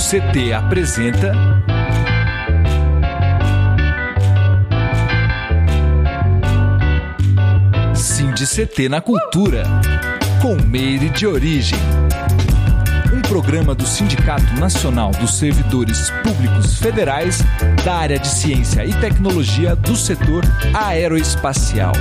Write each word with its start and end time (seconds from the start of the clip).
CT 0.00 0.54
apresenta. 0.54 1.32
Cindy 7.94 8.46
CT 8.46 8.88
na 8.88 9.00
Cultura, 9.02 9.62
com 10.40 10.56
Meire 10.56 11.10
de 11.10 11.26
Origem. 11.26 11.78
Um 13.14 13.20
programa 13.20 13.74
do 13.74 13.86
Sindicato 13.86 14.54
Nacional 14.58 15.10
dos 15.12 15.34
Servidores 15.34 16.10
Públicos 16.22 16.78
Federais 16.78 17.40
da 17.84 17.96
área 17.96 18.18
de 18.18 18.26
Ciência 18.26 18.84
e 18.86 18.94
Tecnologia 18.94 19.76
do 19.76 19.94
setor 19.94 20.42
aeroespacial. 20.74 21.92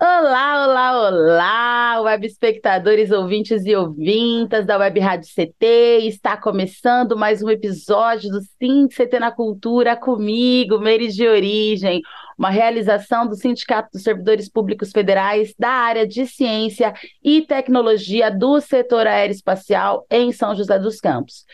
Olá, 0.00 0.66
olá, 0.66 1.08
olá, 1.08 1.63
web 2.00 2.26
espectadores, 2.26 3.10
ouvintes 3.10 3.64
e 3.64 3.74
ouvintas 3.74 4.66
da 4.66 4.78
Web 4.78 5.00
Rádio 5.00 5.28
CT. 5.28 6.06
Está 6.06 6.36
começando 6.36 7.16
mais 7.16 7.42
um 7.42 7.50
episódio 7.50 8.30
do 8.30 8.40
Sim 8.40 8.88
CT 8.88 9.18
na 9.18 9.30
Cultura 9.30 9.96
comigo, 9.96 10.78
Meires 10.78 11.14
de 11.14 11.26
Origem, 11.26 12.00
uma 12.38 12.50
realização 12.50 13.26
do 13.26 13.34
Sindicato 13.36 13.90
dos 13.92 14.02
Servidores 14.02 14.48
Públicos 14.48 14.90
Federais 14.90 15.54
da 15.58 15.70
área 15.70 16.06
de 16.06 16.26
Ciência 16.26 16.92
e 17.22 17.42
Tecnologia 17.42 18.30
do 18.30 18.60
setor 18.60 19.06
aeroespacial 19.06 20.06
em 20.10 20.32
São 20.32 20.54
José 20.54 20.78
dos 20.78 21.00
Campos. 21.00 21.44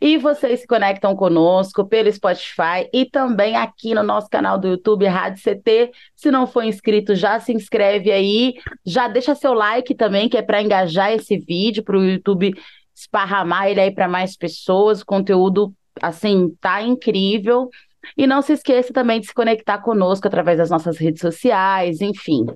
E 0.00 0.16
vocês 0.16 0.60
se 0.60 0.66
conectam 0.66 1.14
conosco 1.14 1.84
pelo 1.84 2.10
Spotify 2.10 2.88
e 2.90 3.04
também 3.04 3.54
aqui 3.54 3.94
no 3.94 4.02
nosso 4.02 4.30
canal 4.30 4.58
do 4.58 4.68
YouTube 4.68 5.06
Rádio 5.06 5.42
CT. 5.42 5.90
Se 6.16 6.30
não 6.30 6.46
for 6.46 6.64
inscrito, 6.64 7.14
já 7.14 7.38
se 7.38 7.52
inscreve 7.52 8.10
aí, 8.10 8.54
já 8.84 9.08
deixa 9.08 9.34
seu 9.34 9.52
like 9.52 9.94
também, 9.94 10.26
que 10.26 10.38
é 10.38 10.42
para 10.42 10.62
engajar 10.62 11.12
esse 11.12 11.36
vídeo 11.36 11.84
para 11.84 11.98
o 11.98 12.04
YouTube 12.04 12.54
esparramar 12.94 13.68
ele 13.68 13.80
aí 13.80 13.94
para 13.94 14.08
mais 14.08 14.36
pessoas. 14.36 15.02
O 15.02 15.06
conteúdo 15.06 15.74
assim 16.00 16.56
tá 16.60 16.82
incrível. 16.82 17.68
E 18.16 18.26
não 18.26 18.40
se 18.40 18.54
esqueça 18.54 18.94
também 18.94 19.20
de 19.20 19.26
se 19.26 19.34
conectar 19.34 19.78
conosco 19.78 20.26
através 20.26 20.56
das 20.56 20.70
nossas 20.70 20.96
redes 20.96 21.20
sociais, 21.20 22.00
enfim. 22.00 22.46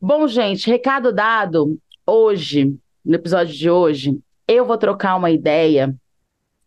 Bom, 0.00 0.28
gente, 0.28 0.70
recado 0.70 1.12
dado. 1.12 1.76
Hoje, 2.06 2.72
no 3.04 3.14
episódio 3.16 3.52
de 3.52 3.68
hoje, 3.68 4.18
eu 4.46 4.64
vou 4.64 4.78
trocar 4.78 5.16
uma 5.16 5.30
ideia 5.32 5.92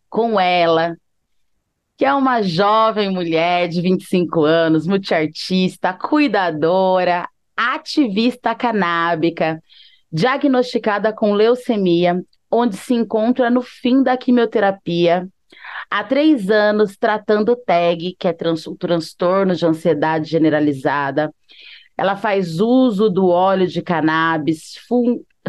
com 0.10 0.40
ela, 0.40 0.96
que 1.98 2.06
é 2.06 2.14
uma 2.14 2.42
jovem 2.42 3.10
mulher 3.10 3.68
de 3.68 3.82
25 3.82 4.44
anos, 4.44 4.86
multiartista, 4.86 5.94
cuidadora, 5.94 7.28
ativista 7.56 8.54
canábica, 8.54 9.62
diagnosticada 10.12 11.14
com 11.14 11.34
leucemia, 11.34 12.22
onde 12.52 12.76
se 12.76 12.94
encontra 12.94 13.50
no 13.50 13.62
fim 13.62 14.04
da 14.04 14.18
quimioterapia 14.18 15.28
há 15.90 16.04
três 16.04 16.50
anos 16.50 16.98
tratando 16.98 17.56
TAG, 17.56 18.16
que 18.20 18.28
é 18.28 18.34
trans, 18.34 18.66
transtorno 18.80 19.56
de 19.56 19.66
ansiedade 19.66 20.30
generalizada. 20.30 21.34
Ela 21.98 22.16
faz 22.16 22.60
uso 22.60 23.10
do 23.10 23.28
óleo 23.28 23.68
de 23.68 23.82
cannabis 23.82 24.76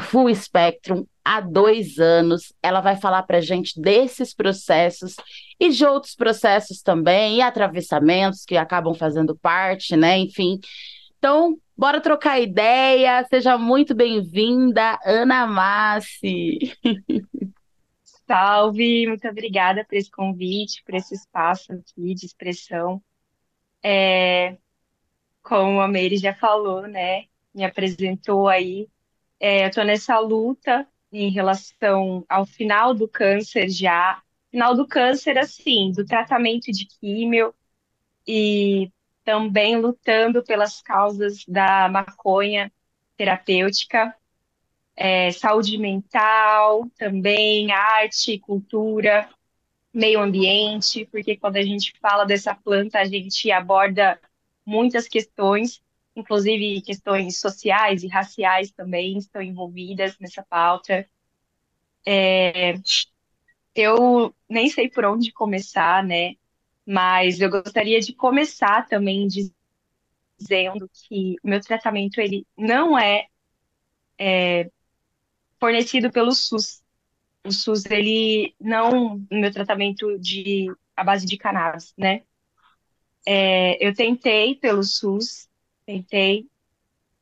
full, 0.00 0.34
spectrum 0.34 1.04
há 1.24 1.40
dois 1.40 1.98
anos. 1.98 2.52
Ela 2.62 2.80
vai 2.80 2.96
falar 2.96 3.22
para 3.22 3.40
gente 3.40 3.80
desses 3.80 4.34
processos 4.34 5.16
e 5.58 5.70
de 5.70 5.84
outros 5.84 6.14
processos 6.14 6.82
também, 6.82 7.36
e 7.36 7.42
atravessamentos 7.42 8.44
que 8.44 8.56
acabam 8.56 8.94
fazendo 8.94 9.36
parte, 9.36 9.96
né? 9.96 10.18
Enfim. 10.18 10.60
Então, 11.18 11.56
bora 11.76 12.00
trocar 12.00 12.40
ideia. 12.40 13.24
Seja 13.28 13.56
muito 13.56 13.94
bem-vinda, 13.94 14.98
Ana 15.04 15.46
Massi. 15.46 16.58
Salve, 18.26 19.06
muito 19.06 19.26
obrigada 19.28 19.84
por 19.84 19.94
esse 19.96 20.10
convite, 20.10 20.82
por 20.84 20.94
esse 20.94 21.14
espaço 21.14 21.72
aqui 21.72 22.12
de 22.14 22.26
expressão. 22.26 23.00
É, 23.82 24.56
como 25.42 25.80
a 25.80 25.86
Meire 25.86 26.16
já 26.16 26.34
falou, 26.34 26.88
né, 26.88 27.26
me 27.54 27.64
apresentou 27.64 28.48
aí, 28.48 28.88
é, 29.40 29.64
eu 29.64 29.68
estou 29.68 29.84
nessa 29.84 30.18
luta 30.18 30.86
em 31.12 31.30
relação 31.30 32.24
ao 32.28 32.46
final 32.46 32.94
do 32.94 33.08
câncer 33.08 33.68
já, 33.68 34.22
final 34.50 34.74
do 34.74 34.86
câncer, 34.86 35.38
assim, 35.38 35.92
do 35.92 36.04
tratamento 36.04 36.70
de 36.72 36.86
químio 36.86 37.54
e 38.26 38.90
também 39.24 39.76
lutando 39.76 40.42
pelas 40.42 40.80
causas 40.80 41.44
da 41.46 41.88
maconha 41.88 42.72
terapêutica. 43.16 44.14
É, 44.94 45.30
saúde 45.30 45.76
mental, 45.76 46.88
também 46.96 47.70
arte, 47.70 48.38
cultura, 48.38 49.28
meio 49.92 50.20
ambiente, 50.20 51.06
porque 51.06 51.36
quando 51.36 51.56
a 51.56 51.62
gente 51.62 51.92
fala 52.00 52.24
dessa 52.24 52.54
planta, 52.54 52.98
a 52.98 53.04
gente 53.04 53.50
aborda 53.50 54.18
muitas 54.64 55.08
questões, 55.08 55.82
inclusive 56.16 56.80
questões 56.82 57.38
sociais 57.38 58.02
e 58.02 58.08
raciais 58.08 58.70
também 58.72 59.18
estão 59.18 59.42
envolvidas 59.42 60.18
nessa 60.18 60.42
pauta. 60.42 61.08
É, 62.06 62.74
eu 63.74 64.34
nem 64.48 64.68
sei 64.70 64.88
por 64.88 65.04
onde 65.04 65.32
começar, 65.32 66.02
né? 66.02 66.34
Mas 66.86 67.40
eu 67.40 67.50
gostaria 67.50 68.00
de 68.00 68.14
começar 68.14 68.86
também 68.88 69.28
dizendo 70.38 70.88
que 70.92 71.36
meu 71.44 71.60
tratamento 71.60 72.20
ele 72.20 72.46
não 72.56 72.98
é, 72.98 73.26
é 74.18 74.70
fornecido 75.60 76.10
pelo 76.10 76.32
SUS. 76.32 76.82
O 77.44 77.52
SUS, 77.52 77.86
ele 77.86 78.54
não, 78.60 79.24
meu 79.30 79.52
tratamento 79.52 80.18
de 80.18 80.66
a 80.96 81.04
base 81.04 81.26
de 81.26 81.36
cannabis, 81.36 81.92
né? 81.96 82.22
É, 83.26 83.84
eu 83.86 83.94
tentei 83.94 84.54
pelo 84.54 84.82
SUS, 84.82 85.45
tentei, 85.86 86.46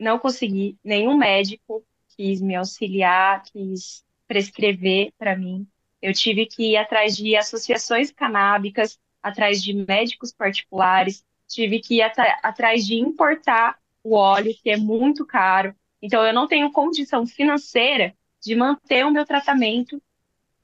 não 0.01 0.19
consegui, 0.19 0.77
nenhum 0.83 1.17
médico 1.17 1.85
quis 2.17 2.41
me 2.41 2.57
auxiliar, 2.57 3.43
quis 3.45 4.05
prescrever 4.27 5.13
para 5.19 5.37
mim. 5.37 5.67
Eu 6.01 6.13
tive 6.13 6.47
que 6.47 6.73
ir 6.73 6.77
atrás 6.77 7.17
de 7.17 7.37
associações 7.37 8.11
canábicas, 8.11 8.99
atrás 9.23 9.63
de 9.63 9.73
médicos 9.73 10.33
particulares, 10.33 11.25
tive 11.49 11.81
que 11.81 11.97
ir 11.97 12.03
atrás 12.43 12.87
de 12.87 12.97
importar 12.97 13.79
o 14.03 14.15
óleo, 14.15 14.55
que 14.63 14.71
é 14.71 14.77
muito 14.77 15.25
caro. 15.25 15.75
Então, 16.03 16.25
eu 16.25 16.33
não 16.33 16.47
tenho 16.47 16.71
condição 16.71 17.27
financeira 17.27 18.15
de 18.43 18.55
manter 18.55 19.05
o 19.07 19.11
meu 19.11 19.25
tratamento 19.25 20.03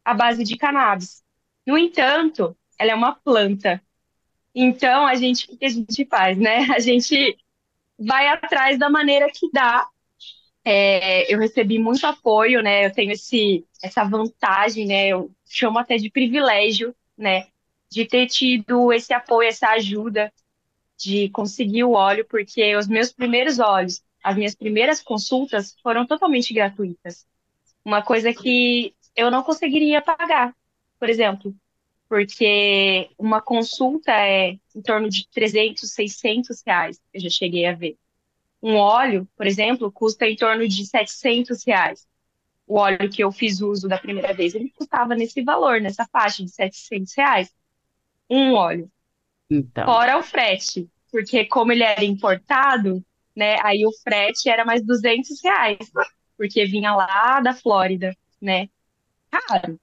à 0.04 0.12
base 0.12 0.44
de 0.44 0.56
cannabis. 0.56 1.22
No 1.66 1.78
entanto, 1.78 2.56
ela 2.78 2.90
é 2.90 2.94
uma 2.94 3.14
planta. 3.14 3.82
Então, 4.54 5.06
a 5.06 5.14
gente, 5.14 5.50
o 5.50 5.56
que 5.56 5.64
a 5.64 5.68
gente 5.68 6.04
faz, 6.06 6.36
né? 6.36 6.66
A 6.74 6.78
gente 6.78 7.38
vai 8.00 8.28
atrás 8.28 8.78
da 8.78 8.88
maneira 8.88 9.30
que 9.30 9.50
dá. 9.52 9.86
É, 10.64 11.32
eu 11.32 11.38
recebi 11.38 11.78
muito 11.78 12.06
apoio, 12.06 12.62
né? 12.62 12.86
Eu 12.86 12.92
tenho 12.92 13.12
esse, 13.12 13.66
essa 13.82 14.04
vantagem, 14.04 14.86
né? 14.86 15.08
Eu 15.08 15.30
chamo 15.46 15.78
até 15.78 15.96
de 15.96 16.10
privilégio, 16.10 16.94
né? 17.16 17.46
De 17.90 18.04
ter 18.04 18.26
tido 18.26 18.92
esse 18.92 19.12
apoio, 19.12 19.48
essa 19.48 19.68
ajuda 19.70 20.32
de 20.98 21.30
conseguir 21.30 21.84
o 21.84 21.92
óleo, 21.92 22.26
porque 22.28 22.76
os 22.76 22.86
meus 22.86 23.12
primeiros 23.12 23.58
óleos, 23.58 24.02
as 24.22 24.36
minhas 24.36 24.54
primeiras 24.54 25.02
consultas 25.02 25.74
foram 25.82 26.06
totalmente 26.06 26.52
gratuitas 26.52 27.26
uma 27.84 28.02
coisa 28.02 28.32
que 28.32 28.94
eu 29.16 29.30
não 29.30 29.42
conseguiria 29.42 30.02
pagar, 30.02 30.54
por 30.98 31.08
exemplo, 31.08 31.54
porque 32.10 33.08
uma 33.16 33.40
consulta 33.40 34.10
é 34.10 34.58
em 34.74 34.82
torno 34.82 35.08
de 35.08 35.28
300, 35.30 35.88
600 35.92 36.60
reais, 36.66 37.00
eu 37.14 37.20
já 37.20 37.30
cheguei 37.30 37.66
a 37.66 37.72
ver. 37.72 37.96
Um 38.60 38.74
óleo, 38.74 39.28
por 39.36 39.46
exemplo, 39.46 39.92
custa 39.92 40.26
em 40.26 40.34
torno 40.34 40.66
de 40.66 40.84
700 40.84 41.64
reais. 41.64 42.04
O 42.66 42.78
óleo 42.78 43.08
que 43.08 43.22
eu 43.22 43.30
fiz 43.30 43.60
uso 43.60 43.86
da 43.86 43.96
primeira 43.96 44.34
vez, 44.34 44.56
ele 44.56 44.72
custava 44.76 45.14
nesse 45.14 45.40
valor, 45.42 45.80
nessa 45.80 46.04
faixa 46.04 46.42
de 46.44 46.50
700 46.50 47.14
reais. 47.16 47.54
Um 48.28 48.54
óleo. 48.54 48.90
Então. 49.48 49.84
Fora 49.84 50.18
o 50.18 50.22
frete, 50.24 50.90
porque 51.12 51.44
como 51.44 51.70
ele 51.70 51.84
era 51.84 52.04
importado, 52.04 53.04
né, 53.36 53.56
aí 53.62 53.86
o 53.86 53.92
frete 54.02 54.50
era 54.50 54.64
mais 54.64 54.84
200 54.84 55.40
reais 55.44 55.78
porque 56.36 56.64
vinha 56.64 56.92
lá 56.92 57.38
da 57.40 57.52
Flórida, 57.54 58.16
né? 58.40 58.68
Caro. 59.30 59.78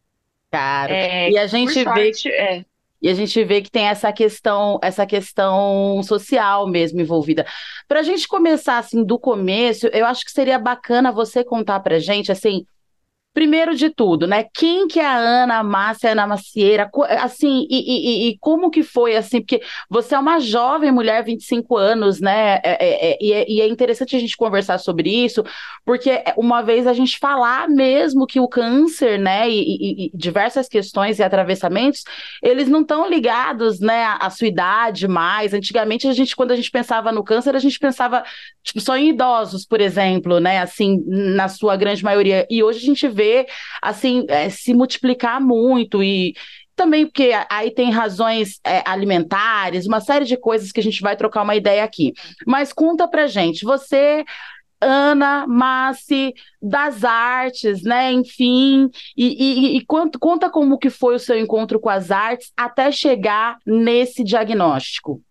Caro. 0.52 0.94
É, 0.94 1.30
e 1.30 1.38
a 1.38 1.48
gente 1.48 1.74
vê 1.74 1.84
sorte, 1.84 2.30
é. 2.30 2.66
E 3.02 3.10
a 3.10 3.14
gente 3.14 3.44
vê 3.44 3.62
que 3.62 3.70
tem 3.70 3.86
essa 3.86 4.12
questão, 4.12 4.80
essa 4.82 5.06
questão 5.06 6.02
social 6.04 6.68
mesmo 6.68 7.00
envolvida. 7.00 7.46
Para 7.88 8.00
a 8.00 8.04
gente 8.04 8.28
começar 8.28 8.80
assim 8.80 9.04
do 9.04 9.20
começo, 9.20 9.88
eu 9.88 10.06
acho 10.06 10.26
que 10.26 10.32
seria 10.32 10.58
bacana 10.58 11.12
você 11.12 11.44
contar 11.44 11.80
para 11.82 12.00
gente 12.00 12.32
assim 12.32 12.66
primeiro 13.38 13.76
de 13.76 13.92
tudo, 13.92 14.26
né? 14.26 14.46
Quem 14.52 14.88
que 14.88 15.00
é 15.00 15.06
a 15.06 15.16
Ana 15.16 15.62
Márcia, 15.62 16.12
Ana 16.12 16.26
Macieira, 16.26 16.90
assim, 17.22 17.68
e, 17.70 17.78
e, 17.78 18.30
e, 18.30 18.38
como 18.40 18.72
que 18.72 18.82
foi, 18.82 19.16
assim, 19.16 19.42
porque 19.42 19.62
você 19.88 20.16
é 20.16 20.18
uma 20.18 20.40
jovem 20.40 20.92
mulher, 20.92 21.24
25 21.24 21.78
anos, 21.78 22.20
né? 22.20 22.56
É, 22.56 22.62
é, 22.64 23.12
é, 23.12 23.18
e, 23.22 23.34
é, 23.34 23.46
e 23.48 23.62
é 23.62 23.68
interessante 23.68 24.16
a 24.16 24.20
gente 24.20 24.36
conversar 24.36 24.80
sobre 24.80 25.12
isso, 25.12 25.44
porque 25.86 26.24
uma 26.36 26.64
vez 26.64 26.88
a 26.88 26.94
gente 26.94 27.20
falar 27.20 27.70
mesmo 27.70 28.26
que 28.26 28.40
o 28.40 28.48
câncer, 28.48 29.20
né, 29.20 29.48
e, 29.48 30.08
e 30.08 30.12
diversas 30.16 30.68
questões 30.68 31.20
e 31.20 31.24
atravessamentos, 31.24 32.06
eles 32.42 32.68
não 32.68 32.82
estão 32.82 33.08
ligados, 33.08 33.80
né, 33.80 34.18
à 34.20 34.32
sua 34.32 34.48
idade 34.48 35.08
mais. 35.08 35.54
Antigamente, 35.54 36.08
a 36.08 36.14
gente, 36.14 36.36
quando 36.36 36.54
a 36.54 36.56
gente 36.56 36.72
pensava 36.72 37.12
no 37.12 37.24
câncer, 37.24 37.56
a 37.56 37.60
gente 37.60 37.78
pensava, 37.78 38.24
tipo, 38.64 38.82
só 38.82 38.98
em 38.98 39.10
idosos, 39.10 39.64
por 39.64 39.80
exemplo, 39.80 40.40
né, 40.40 40.60
assim, 40.60 41.04
na 41.06 41.48
sua 41.48 41.76
grande 41.76 42.04
maioria. 42.04 42.48
E 42.50 42.64
hoje 42.64 42.80
a 42.80 42.86
gente 42.86 43.08
vê, 43.08 43.27
assim, 43.82 44.26
é, 44.30 44.50
se 44.50 44.74
multiplicar 44.74 45.42
muito 45.42 46.04
e 46.04 46.34
também 46.76 47.08
porque 47.08 47.32
aí 47.50 47.72
tem 47.72 47.90
razões 47.90 48.60
é, 48.64 48.84
alimentares, 48.86 49.88
uma 49.88 50.00
série 50.00 50.26
de 50.26 50.38
coisas 50.38 50.72
que 50.72 50.80
a 50.80 50.84
gente 50.84 51.02
vai 51.02 51.18
trocar 51.18 51.42
uma 51.42 51.56
ideia 51.56 51.84
aqui. 51.84 52.14
Mas 52.46 52.72
conta 52.72 53.08
pra 53.08 53.26
gente, 53.26 53.66
você 53.66 54.24
Ana 54.80 55.48
Massi 55.48 56.34
das 56.62 57.04
artes, 57.04 57.82
né? 57.84 58.12
Enfim, 58.12 58.90
e, 59.16 59.26
e, 59.26 59.78
e 59.78 59.86
conta, 59.86 60.20
conta 60.20 60.50
como 60.50 60.78
que 60.78 60.90
foi 60.90 61.16
o 61.16 61.20
seu 61.20 61.38
encontro 61.38 61.80
com 61.80 61.90
as 61.90 62.12
artes 62.12 62.52
até 62.56 62.92
chegar 62.92 63.58
nesse 63.66 64.24
diagnóstico. 64.24 65.22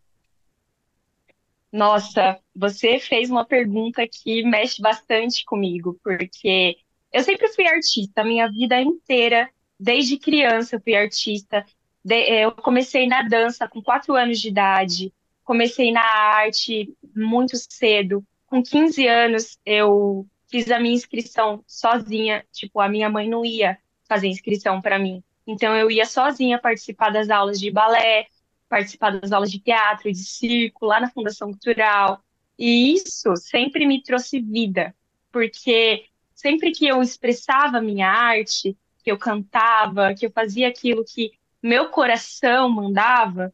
Nossa, 1.73 2.39
você 2.55 2.99
fez 2.99 3.31
uma 3.31 3.45
pergunta 3.45 4.03
que 4.09 4.43
mexe 4.43 4.81
bastante 4.81 5.45
comigo, 5.45 5.99
porque 6.03 6.77
eu 7.13 7.23
sempre 7.23 7.49
fui 7.49 7.67
artista, 7.67 8.25
minha 8.25 8.51
vida 8.51 8.81
inteira, 8.81 9.49
desde 9.79 10.19
criança 10.19 10.77
eu 10.77 10.81
fui 10.81 10.95
artista. 10.95 11.65
Eh, 12.09 12.45
eu 12.45 12.53
comecei 12.53 13.07
na 13.07 13.23
dança 13.23 13.69
com 13.69 13.83
quatro 13.83 14.15
anos 14.15 14.41
de 14.41 14.49
idade, 14.49 15.13
comecei 15.45 15.93
na 15.93 16.03
arte 16.03 16.95
muito 17.15 17.57
cedo. 17.57 18.25
Com 18.47 18.63
15 18.63 19.07
anos, 19.07 19.59
eu 19.65 20.27
fiz 20.49 20.71
a 20.71 20.79
minha 20.79 20.95
inscrição 20.95 21.63
sozinha, 21.67 22.45
tipo, 22.53 22.81
a 22.81 22.89
minha 22.89 23.09
mãe 23.11 23.29
não 23.29 23.45
ia 23.45 23.79
fazer 24.09 24.29
inscrição 24.29 24.81
para 24.81 24.99
mim. 24.99 25.23
Então 25.47 25.75
eu 25.77 25.91
ia 25.91 26.05
sozinha 26.07 26.59
participar 26.59 27.11
das 27.11 27.31
aulas 27.31 27.61
de 27.61 27.71
balé, 27.71 28.27
participar 28.69 29.19
das 29.21 29.33
aulas 29.33 29.51
de 29.51 29.61
teatro, 29.61 30.11
de 30.11 30.19
circo, 30.19 30.87
lá 30.87 31.01
na 31.01 31.11
Fundação 31.11 31.51
Cultural. 31.51 32.21
E 32.59 32.95
isso 32.95 33.37
sempre 33.37 33.87
me 33.87 34.03
trouxe 34.03 34.41
vida, 34.41 34.95
porque 35.31 36.07
sempre 36.37 36.71
que 36.71 36.87
eu 36.87 37.03
expressava 37.03 37.81
minha 37.81 38.09
arte, 38.09 38.77
que 39.03 39.11
eu 39.11 39.19
cantava, 39.19 40.15
que 40.15 40.27
eu 40.27 40.31
fazia 40.31 40.69
aquilo 40.69 41.03
que 41.03 41.33
meu 41.63 41.89
coração 41.89 42.69
mandava, 42.69 43.53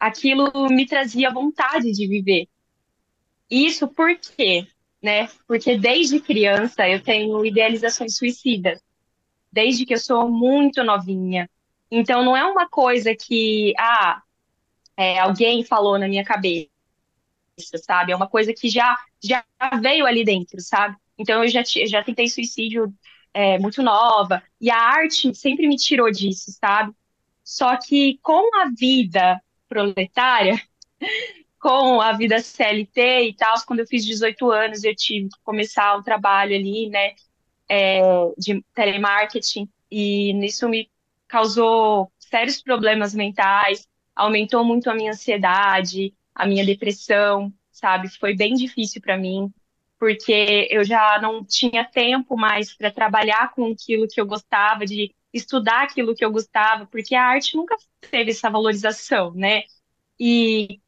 aquilo 0.00 0.50
me 0.70 0.86
trazia 0.86 1.30
vontade 1.30 1.92
de 1.92 2.08
viver. 2.08 2.48
Isso 3.50 3.86
por 3.86 4.16
quê? 4.18 4.66
Né? 5.00 5.28
Porque 5.46 5.76
desde 5.76 6.20
criança 6.20 6.88
eu 6.88 7.02
tenho 7.02 7.44
idealizações 7.44 8.16
suicidas, 8.16 8.82
desde 9.52 9.84
que 9.84 9.92
eu 9.92 9.98
sou 9.98 10.30
muito 10.30 10.82
novinha. 10.82 11.48
Então 11.90 12.24
não 12.24 12.34
é 12.34 12.44
uma 12.44 12.66
coisa 12.66 13.14
que 13.14 13.74
ah, 13.78 14.22
é, 14.96 15.18
alguém 15.18 15.62
falou 15.64 15.98
na 15.98 16.08
minha 16.08 16.24
cabeça, 16.24 16.70
sabe? 17.84 18.12
É 18.12 18.16
uma 18.16 18.28
coisa 18.28 18.54
que 18.54 18.70
já 18.70 18.96
já 19.22 19.44
veio 19.80 20.06
ali 20.06 20.24
dentro, 20.24 20.60
sabe? 20.60 20.96
Então 21.22 21.42
eu 21.42 21.48
já, 21.48 21.62
já 21.64 22.02
tentei 22.02 22.28
suicídio 22.28 22.92
é, 23.32 23.58
muito 23.58 23.82
nova, 23.82 24.42
e 24.60 24.70
a 24.70 24.76
arte 24.76 25.34
sempre 25.34 25.68
me 25.68 25.76
tirou 25.76 26.10
disso, 26.10 26.50
sabe? 26.60 26.92
Só 27.44 27.76
que 27.76 28.18
com 28.22 28.54
a 28.56 28.70
vida 28.76 29.40
proletária, 29.68 30.60
com 31.60 32.00
a 32.00 32.12
vida 32.12 32.40
CLT 32.40 33.28
e 33.28 33.34
tal, 33.34 33.54
quando 33.66 33.80
eu 33.80 33.86
fiz 33.86 34.04
18 34.04 34.50
anos, 34.50 34.84
eu 34.84 34.94
tive 34.96 35.28
que 35.28 35.38
começar 35.44 35.96
um 35.96 36.02
trabalho 36.02 36.54
ali, 36.54 36.88
né, 36.88 37.14
é, 37.68 38.00
de 38.36 38.62
telemarketing, 38.74 39.68
e 39.90 40.32
nisso 40.34 40.68
me 40.68 40.90
causou 41.28 42.10
sérios 42.18 42.60
problemas 42.60 43.14
mentais, 43.14 43.86
aumentou 44.14 44.64
muito 44.64 44.90
a 44.90 44.94
minha 44.94 45.12
ansiedade, 45.12 46.12
a 46.34 46.46
minha 46.46 46.66
depressão, 46.66 47.52
sabe? 47.70 48.08
Foi 48.18 48.34
bem 48.34 48.54
difícil 48.54 49.00
para 49.00 49.16
mim 49.16 49.52
porque 50.02 50.66
eu 50.68 50.82
já 50.82 51.20
não 51.22 51.44
tinha 51.44 51.84
tempo 51.84 52.36
mais 52.36 52.74
para 52.74 52.90
trabalhar 52.90 53.52
com 53.52 53.70
aquilo 53.70 54.08
que 54.08 54.20
eu 54.20 54.26
gostava, 54.26 54.84
de 54.84 55.14
estudar 55.32 55.84
aquilo 55.84 56.12
que 56.12 56.24
eu 56.24 56.32
gostava, 56.32 56.86
porque 56.86 57.14
a 57.14 57.24
arte 57.24 57.56
nunca 57.56 57.76
teve 58.10 58.32
essa 58.32 58.50
valorização, 58.50 59.30
né? 59.32 59.62
E 60.18 60.80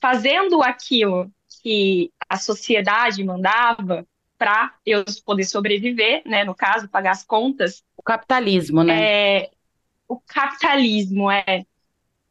fazendo 0.00 0.62
aquilo 0.62 1.30
que 1.62 2.10
a 2.26 2.38
sociedade 2.38 3.22
mandava 3.22 4.06
para 4.38 4.74
eu 4.86 5.04
poder 5.22 5.44
sobreviver, 5.44 6.22
né? 6.24 6.42
No 6.42 6.54
caso, 6.54 6.88
pagar 6.88 7.10
as 7.10 7.22
contas. 7.22 7.84
O 7.98 8.02
capitalismo, 8.02 8.82
né? 8.82 9.42
É, 9.42 9.50
o 10.08 10.18
capitalismo 10.18 11.30
é, 11.30 11.66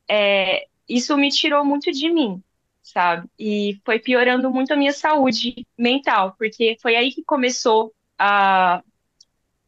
é 0.09 0.65
isso 0.87 1.15
me 1.15 1.29
tirou 1.29 1.63
muito 1.63 1.91
de 1.91 2.11
mim, 2.11 2.41
sabe? 2.91 3.27
E 3.37 3.79
foi 3.85 3.99
piorando 3.99 4.49
muito 4.51 4.73
a 4.73 4.77
minha 4.77 4.93
saúde 4.93 5.65
mental, 5.77 6.35
porque 6.37 6.77
foi 6.81 6.95
aí 6.95 7.11
que 7.11 7.23
começou 7.23 7.93
a, 8.17 8.83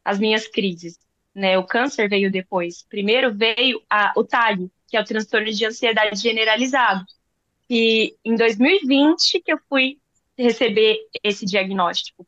as 0.03 0.19
minhas 0.19 0.47
crises, 0.47 0.97
né? 1.33 1.57
O 1.57 1.63
câncer 1.63 2.09
veio 2.09 2.31
depois. 2.31 2.83
Primeiro 2.89 3.33
veio 3.33 3.81
a, 3.89 4.11
o 4.15 4.23
TAG, 4.23 4.69
que 4.87 4.97
é 4.97 5.01
o 5.01 5.05
transtorno 5.05 5.51
de 5.51 5.65
ansiedade 5.65 6.19
generalizado. 6.19 7.05
E 7.69 8.15
em 8.25 8.35
2020 8.35 9.41
que 9.41 9.53
eu 9.53 9.59
fui 9.69 9.97
receber 10.37 10.97
esse 11.23 11.45
diagnóstico 11.45 12.25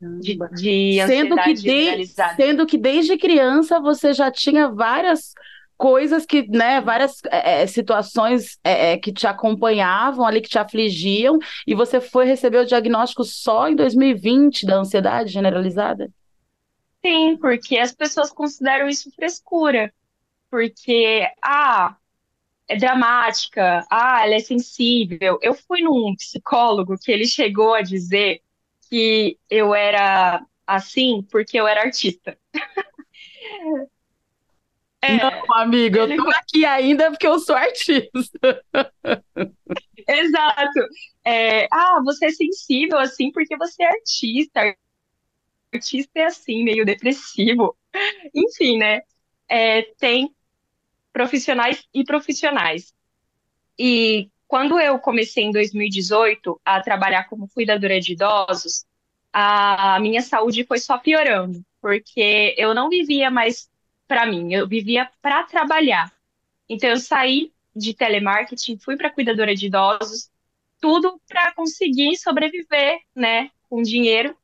de, 0.00 0.38
de 0.54 1.06
sendo 1.06 1.36
que 1.36 1.56
generalizada. 1.56 2.30
De, 2.30 2.42
sendo 2.42 2.66
que 2.66 2.78
desde 2.78 3.18
criança 3.18 3.80
você 3.80 4.12
já 4.12 4.30
tinha 4.30 4.68
várias 4.68 5.34
coisas 5.80 6.26
que, 6.26 6.46
né, 6.46 6.78
várias 6.82 7.22
é, 7.30 7.62
é, 7.62 7.66
situações 7.66 8.60
é, 8.62 8.92
é, 8.92 8.98
que 8.98 9.10
te 9.10 9.26
acompanhavam 9.26 10.26
ali, 10.26 10.42
que 10.42 10.48
te 10.50 10.58
afligiam, 10.58 11.38
e 11.66 11.74
você 11.74 12.02
foi 12.02 12.26
receber 12.26 12.58
o 12.58 12.66
diagnóstico 12.66 13.24
só 13.24 13.66
em 13.66 13.74
2020 13.74 14.66
da 14.66 14.76
ansiedade 14.76 15.32
generalizada? 15.32 16.12
Sim, 17.02 17.38
porque 17.38 17.78
as 17.78 17.92
pessoas 17.92 18.30
consideram 18.30 18.88
isso 18.90 19.10
frescura. 19.12 19.90
Porque, 20.50 21.26
ah, 21.42 21.96
é 22.68 22.76
dramática, 22.76 23.86
ah, 23.90 24.22
ela 24.22 24.34
é 24.34 24.40
sensível. 24.40 25.38
Eu 25.40 25.54
fui 25.54 25.80
num 25.80 26.14
psicólogo 26.14 26.98
que 26.98 27.10
ele 27.10 27.26
chegou 27.26 27.72
a 27.72 27.80
dizer 27.80 28.42
que 28.90 29.38
eu 29.48 29.74
era 29.74 30.44
assim 30.66 31.22
porque 31.30 31.58
eu 31.58 31.66
era 31.66 31.80
artista. 31.80 32.36
É, 35.02 35.16
não, 35.16 35.54
amiga, 35.54 36.00
eu 36.00 36.16
tô 36.16 36.30
aqui 36.30 36.64
ainda 36.64 37.10
porque 37.10 37.26
eu 37.26 37.38
sou 37.38 37.56
artista. 37.56 38.62
Exato. 40.06 40.80
É, 41.24 41.66
ah, 41.72 42.00
você 42.04 42.26
é 42.26 42.30
sensível 42.30 42.98
assim 42.98 43.32
porque 43.32 43.56
você 43.56 43.82
é 43.82 43.88
artista. 43.88 44.76
Artista 45.72 46.10
é 46.18 46.24
assim, 46.24 46.64
meio 46.64 46.84
depressivo. 46.84 47.76
Enfim, 48.34 48.78
né? 48.78 49.00
É, 49.48 49.82
tem 49.98 50.34
profissionais 51.12 51.82
e 51.94 52.04
profissionais. 52.04 52.92
E 53.78 54.28
quando 54.46 54.78
eu 54.78 54.98
comecei 54.98 55.44
em 55.44 55.52
2018 55.52 56.60
a 56.64 56.80
trabalhar 56.82 57.24
como 57.28 57.48
cuidadora 57.48 58.00
de 58.00 58.12
idosos, 58.12 58.84
a 59.32 59.98
minha 60.00 60.22
saúde 60.22 60.64
foi 60.66 60.78
só 60.78 60.98
piorando, 60.98 61.64
porque 61.80 62.54
eu 62.58 62.74
não 62.74 62.88
vivia 62.88 63.30
mais 63.30 63.69
para 64.10 64.26
mim, 64.26 64.52
eu 64.52 64.66
vivia 64.66 65.08
para 65.22 65.44
trabalhar. 65.44 66.12
Então 66.68 66.90
eu 66.90 66.96
saí 66.96 67.52
de 67.76 67.94
telemarketing, 67.94 68.76
fui 68.76 68.96
para 68.96 69.08
cuidadora 69.08 69.54
de 69.54 69.66
idosos, 69.66 70.28
tudo 70.80 71.20
para 71.28 71.54
conseguir 71.54 72.16
sobreviver, 72.16 72.98
né, 73.14 73.52
com 73.68 73.80
dinheiro. 73.80 74.36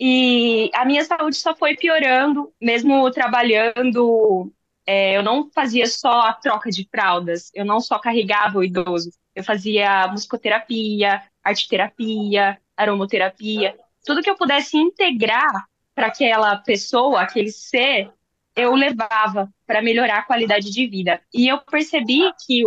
E 0.00 0.70
a 0.72 0.86
minha 0.86 1.04
saúde 1.04 1.36
só 1.36 1.54
foi 1.54 1.76
piorando, 1.76 2.50
mesmo 2.58 3.10
trabalhando. 3.10 4.50
É, 4.86 5.18
eu 5.18 5.22
não 5.22 5.50
fazia 5.50 5.86
só 5.86 6.22
a 6.22 6.32
troca 6.32 6.70
de 6.70 6.88
fraldas, 6.90 7.50
eu 7.52 7.66
não 7.66 7.80
só 7.80 7.98
carregava 7.98 8.58
o 8.58 8.64
idoso, 8.64 9.10
eu 9.34 9.44
fazia 9.44 10.08
musicoterapia, 10.08 11.22
arteterapia, 11.44 12.58
aromoterapia, 12.74 13.76
tudo 14.02 14.22
que 14.22 14.30
eu 14.30 14.36
pudesse 14.36 14.78
integrar 14.78 15.68
para 15.94 16.06
aquela 16.06 16.56
pessoa, 16.56 17.20
aquele 17.20 17.50
ser, 17.50 18.10
eu 18.58 18.74
levava 18.74 19.48
para 19.64 19.80
melhorar 19.80 20.18
a 20.18 20.24
qualidade 20.24 20.70
de 20.72 20.86
vida. 20.88 21.22
E 21.32 21.46
eu 21.46 21.60
percebi 21.60 22.20
que, 22.44 22.62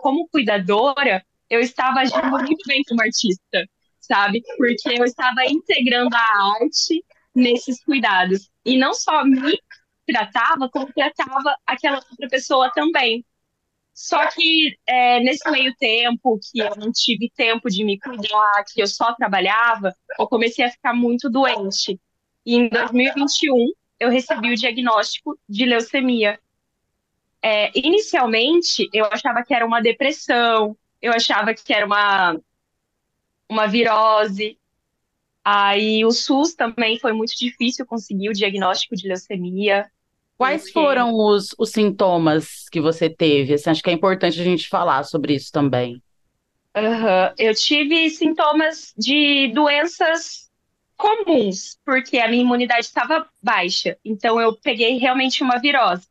como 0.00 0.28
cuidadora, 0.28 1.24
eu 1.48 1.60
estava 1.60 2.00
agindo 2.00 2.28
muito 2.28 2.66
bem 2.66 2.82
como 2.88 3.00
artista, 3.00 3.64
sabe? 4.00 4.42
Porque 4.56 4.88
eu 4.88 5.04
estava 5.04 5.44
integrando 5.46 6.16
a 6.16 6.54
arte 6.60 7.04
nesses 7.32 7.82
cuidados. 7.84 8.50
E 8.64 8.76
não 8.76 8.92
só 8.92 9.24
me 9.24 9.56
tratava, 10.04 10.68
como 10.68 10.92
tratava 10.92 11.54
aquela 11.64 11.98
outra 11.98 12.28
pessoa 12.28 12.72
também. 12.72 13.24
Só 13.94 14.28
que 14.30 14.76
é, 14.84 15.20
nesse 15.20 15.48
meio 15.48 15.72
tempo 15.78 16.40
que 16.50 16.58
eu 16.58 16.74
não 16.74 16.90
tive 16.90 17.30
tempo 17.36 17.68
de 17.68 17.84
me 17.84 18.00
cuidar, 18.00 18.64
que 18.72 18.82
eu 18.82 18.88
só 18.88 19.14
trabalhava, 19.14 19.94
eu 20.18 20.26
comecei 20.26 20.64
a 20.64 20.70
ficar 20.70 20.92
muito 20.92 21.30
doente. 21.30 22.00
E 22.44 22.56
em 22.56 22.68
2021 22.68 23.72
eu 24.00 24.08
recebi 24.08 24.50
o 24.50 24.56
diagnóstico 24.56 25.38
de 25.46 25.66
leucemia. 25.66 26.40
É, 27.42 27.70
inicialmente 27.78 28.88
eu 28.92 29.04
achava 29.04 29.44
que 29.44 29.54
era 29.54 29.64
uma 29.64 29.80
depressão, 29.80 30.76
eu 31.00 31.12
achava 31.12 31.54
que 31.54 31.72
era 31.72 31.84
uma, 31.84 32.40
uma 33.48 33.66
virose. 33.66 34.58
Aí 35.44 36.04
o 36.04 36.10
SUS 36.10 36.54
também 36.54 36.98
foi 36.98 37.12
muito 37.12 37.36
difícil 37.36 37.86
conseguir 37.86 38.30
o 38.30 38.34
diagnóstico 38.34 38.96
de 38.96 39.06
leucemia. 39.06 39.90
Quais 40.36 40.62
porque... 40.62 40.72
foram 40.72 41.14
os, 41.14 41.54
os 41.58 41.70
sintomas 41.70 42.66
que 42.70 42.80
você 42.80 43.10
teve? 43.10 43.54
Assim, 43.54 43.70
acho 43.70 43.82
que 43.82 43.90
é 43.90 43.92
importante 43.92 44.40
a 44.40 44.44
gente 44.44 44.68
falar 44.68 45.04
sobre 45.04 45.34
isso 45.34 45.52
também. 45.52 46.02
Uhum. 46.74 47.34
Eu 47.36 47.54
tive 47.54 48.08
sintomas 48.10 48.94
de 48.96 49.48
doenças 49.52 50.49
comuns, 51.00 51.78
porque 51.84 52.18
a 52.18 52.28
minha 52.28 52.42
imunidade 52.42 52.86
estava 52.86 53.28
baixa. 53.42 53.96
Então 54.04 54.40
eu 54.40 54.56
peguei 54.56 54.98
realmente 54.98 55.42
uma 55.42 55.58
virose. 55.58 56.06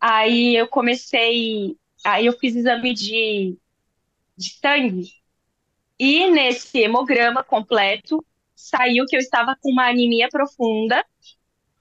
Aí 0.00 0.56
eu 0.56 0.66
comecei, 0.68 1.76
aí 2.04 2.26
eu 2.26 2.32
fiz 2.38 2.56
exame 2.56 2.94
de, 2.94 3.56
de 4.36 4.50
sangue 4.60 5.18
e 5.98 6.30
nesse 6.30 6.78
hemograma 6.78 7.42
completo 7.42 8.24
saiu 8.54 9.04
que 9.06 9.16
eu 9.16 9.20
estava 9.20 9.56
com 9.60 9.70
uma 9.70 9.88
anemia 9.88 10.28
profunda, 10.28 11.04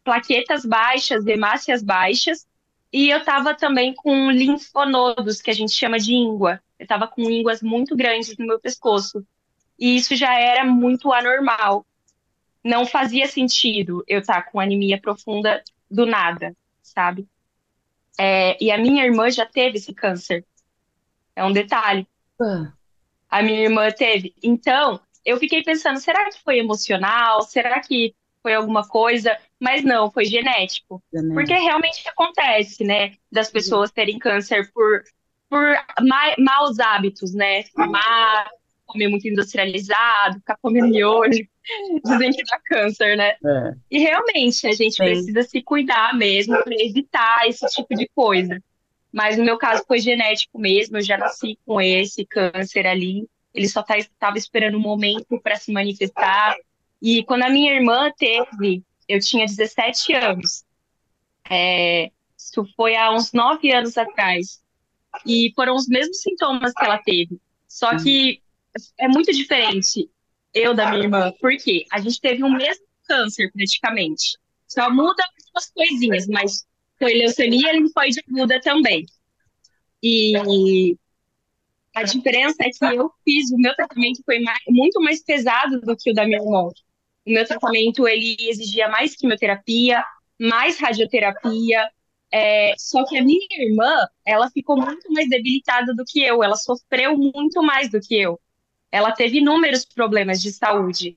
plaquetas 0.03 0.65
baixas, 0.65 1.25
hemácias 1.27 1.83
baixas, 1.83 2.47
e 2.91 3.09
eu 3.09 3.19
estava 3.19 3.53
também 3.53 3.93
com 3.93 4.31
linfonodos, 4.31 5.41
que 5.41 5.51
a 5.51 5.53
gente 5.53 5.73
chama 5.73 5.99
de 5.99 6.13
íngua. 6.13 6.59
Eu 6.79 6.83
estava 6.83 7.07
com 7.07 7.29
ínguas 7.29 7.61
muito 7.61 7.95
grandes 7.95 8.35
no 8.37 8.47
meu 8.47 8.59
pescoço. 8.59 9.23
E 9.77 9.97
isso 9.97 10.15
já 10.15 10.33
era 10.39 10.63
muito 10.65 11.11
anormal. 11.11 11.85
Não 12.67 12.85
fazia 12.85 13.27
sentido 13.27 14.03
eu 14.05 14.19
estar 14.19 14.43
com 14.51 14.59
anemia 14.59 14.99
profunda 14.99 15.63
do 15.89 16.05
nada, 16.05 16.53
sabe? 16.81 17.25
É, 18.19 18.61
e 18.61 18.69
a 18.69 18.77
minha 18.77 19.05
irmã 19.05 19.31
já 19.31 19.45
teve 19.45 19.77
esse 19.77 19.93
câncer. 19.93 20.43
É 21.33 21.45
um 21.45 21.53
detalhe. 21.53 22.05
Ah. 22.41 22.73
A 23.29 23.41
minha 23.41 23.61
irmã 23.61 23.89
teve. 23.89 24.35
Então, 24.43 24.99
eu 25.23 25.37
fiquei 25.37 25.63
pensando, 25.63 25.97
será 25.97 26.29
que 26.29 26.43
foi 26.43 26.59
emocional? 26.59 27.41
Será 27.43 27.79
que 27.79 28.13
foi 28.41 28.53
alguma 28.53 28.85
coisa? 28.85 29.37
Mas 29.57 29.81
não, 29.81 30.11
foi 30.11 30.25
genético. 30.25 31.01
genético. 31.13 31.35
Porque 31.35 31.53
realmente 31.53 32.05
acontece, 32.05 32.83
né? 32.83 33.13
Das 33.31 33.49
pessoas 33.49 33.91
terem 33.91 34.19
câncer 34.19 34.69
por, 34.73 35.03
por 35.49 35.63
ma 36.01 36.35
maus 36.37 36.79
hábitos, 36.79 37.33
né? 37.33 37.63
Fumar, 37.63 38.49
comer 38.87 39.07
muito 39.09 39.27
industrializado, 39.27 40.39
ficar 40.39 40.57
comendo 40.61 40.87
miolho. 40.87 41.47
Dizem 42.03 42.31
que 42.31 42.43
dá 42.43 42.59
câncer, 42.65 43.17
né? 43.17 43.35
É. 43.45 43.73
E 43.91 43.99
realmente 43.99 44.65
a 44.65 44.71
gente 44.71 44.95
Sim. 44.95 45.03
precisa 45.03 45.43
se 45.43 45.61
cuidar 45.61 46.15
mesmo 46.15 46.57
para 46.63 46.73
evitar 46.73 47.47
esse 47.47 47.65
tipo 47.67 47.93
de 47.93 48.09
coisa. 48.15 48.59
Mas 49.11 49.37
no 49.37 49.43
meu 49.43 49.57
caso 49.57 49.83
foi 49.87 49.99
genético 49.99 50.57
mesmo, 50.57 50.97
eu 50.97 51.01
já 51.01 51.17
nasci 51.17 51.59
com 51.65 51.79
esse 51.81 52.25
câncer 52.25 52.87
ali. 52.87 53.27
Ele 53.53 53.67
só 53.67 53.81
estava 53.81 54.03
tá, 54.17 54.33
esperando 54.35 54.77
um 54.77 54.81
momento 54.81 55.39
para 55.41 55.55
se 55.55 55.71
manifestar. 55.71 56.55
E 57.01 57.23
quando 57.23 57.43
a 57.43 57.49
minha 57.49 57.73
irmã 57.73 58.11
teve, 58.17 58.83
eu 59.07 59.19
tinha 59.19 59.45
17 59.45 60.13
anos. 60.13 60.63
É, 61.49 62.11
isso 62.37 62.65
foi 62.75 62.95
há 62.95 63.11
uns 63.11 63.33
9 63.33 63.71
anos 63.71 63.97
atrás. 63.97 64.61
E 65.25 65.51
foram 65.55 65.75
os 65.75 65.87
mesmos 65.87 66.21
sintomas 66.21 66.73
que 66.73 66.85
ela 66.85 66.99
teve. 66.99 67.39
Só 67.67 67.97
que 67.97 68.41
é 68.97 69.07
muito 69.07 69.31
diferente 69.31 70.09
eu 70.53 70.73
da 70.73 70.89
minha 70.89 71.03
irmã, 71.03 71.33
porque 71.39 71.85
a 71.91 71.99
gente 71.99 72.19
teve 72.19 72.43
o 72.43 72.49
mesmo 72.49 72.85
câncer 73.07 73.51
praticamente. 73.51 74.37
Só 74.67 74.89
muda 74.89 75.23
algumas 75.23 75.71
coisinhas, 75.71 76.27
mas 76.27 76.65
foi 76.97 77.13
leucemia 77.13 77.73
e 77.73 77.79
linfóide 77.79 78.21
aguda 78.27 78.59
também. 78.61 79.05
E 80.01 80.33
a 81.95 82.03
diferença 82.03 82.57
é 82.61 82.69
que 82.69 82.95
eu 82.95 83.11
fiz, 83.23 83.51
o 83.51 83.57
meu 83.57 83.75
tratamento 83.75 84.21
foi 84.25 84.39
mais, 84.39 84.59
muito 84.67 85.01
mais 85.01 85.23
pesado 85.23 85.79
do 85.81 85.95
que 85.95 86.11
o 86.11 86.13
da 86.13 86.25
minha 86.25 86.39
irmã. 86.39 86.69
O 87.25 87.31
meu 87.31 87.45
tratamento, 87.45 88.07
ele 88.07 88.37
exigia 88.39 88.87
mais 88.87 89.15
quimioterapia, 89.15 90.03
mais 90.39 90.79
radioterapia, 90.79 91.89
é, 92.31 92.73
só 92.77 93.05
que 93.05 93.17
a 93.17 93.23
minha 93.23 93.47
irmã, 93.51 93.95
ela 94.25 94.49
ficou 94.49 94.77
muito 94.77 95.11
mais 95.11 95.29
debilitada 95.29 95.93
do 95.93 96.03
que 96.05 96.21
eu, 96.21 96.43
ela 96.43 96.55
sofreu 96.55 97.17
muito 97.17 97.61
mais 97.63 97.89
do 97.89 97.99
que 97.99 98.15
eu. 98.15 98.39
Ela 98.91 99.11
teve 99.11 99.39
inúmeros 99.39 99.85
problemas 99.85 100.41
de 100.41 100.51
saúde. 100.51 101.15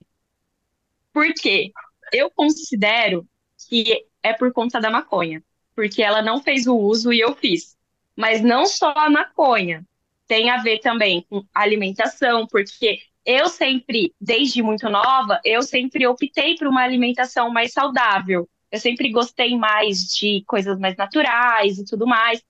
Por 1.13 1.33
quê? 1.35 1.73
Eu 2.13 2.31
considero 2.31 3.27
que 3.69 4.07
é 4.23 4.33
por 4.33 4.53
conta 4.53 4.81
da 4.81 4.91
maconha 4.91 5.43
porque 5.81 6.03
ela 6.03 6.21
não 6.21 6.43
fez 6.43 6.67
o 6.67 6.77
uso 6.77 7.11
e 7.11 7.21
eu 7.21 7.35
fiz. 7.35 7.75
Mas 8.15 8.43
não 8.43 8.67
só 8.67 8.93
a 8.95 9.09
maconha, 9.09 9.83
tem 10.27 10.51
a 10.51 10.59
ver 10.59 10.79
também 10.81 11.25
com 11.27 11.43
alimentação, 11.55 12.47
porque 12.47 12.99
eu 13.25 13.49
sempre, 13.49 14.15
desde 14.21 14.63
muito 14.63 14.91
nova, 14.91 15.41
eu 15.43 15.63
sempre 15.63 16.07
optei 16.07 16.55
por 16.57 16.67
uma 16.67 16.83
alimentação 16.83 17.51
mais 17.51 17.73
saudável. 17.73 18.47
Eu 18.71 18.79
sempre 18.79 19.11
gostei 19.11 19.57
mais 19.57 20.15
de 20.15 20.45
coisas 20.47 20.79
mais 20.79 20.95
naturais 20.97 21.79
e 21.79 21.85
tudo 21.87 22.07
mais. 22.07 22.43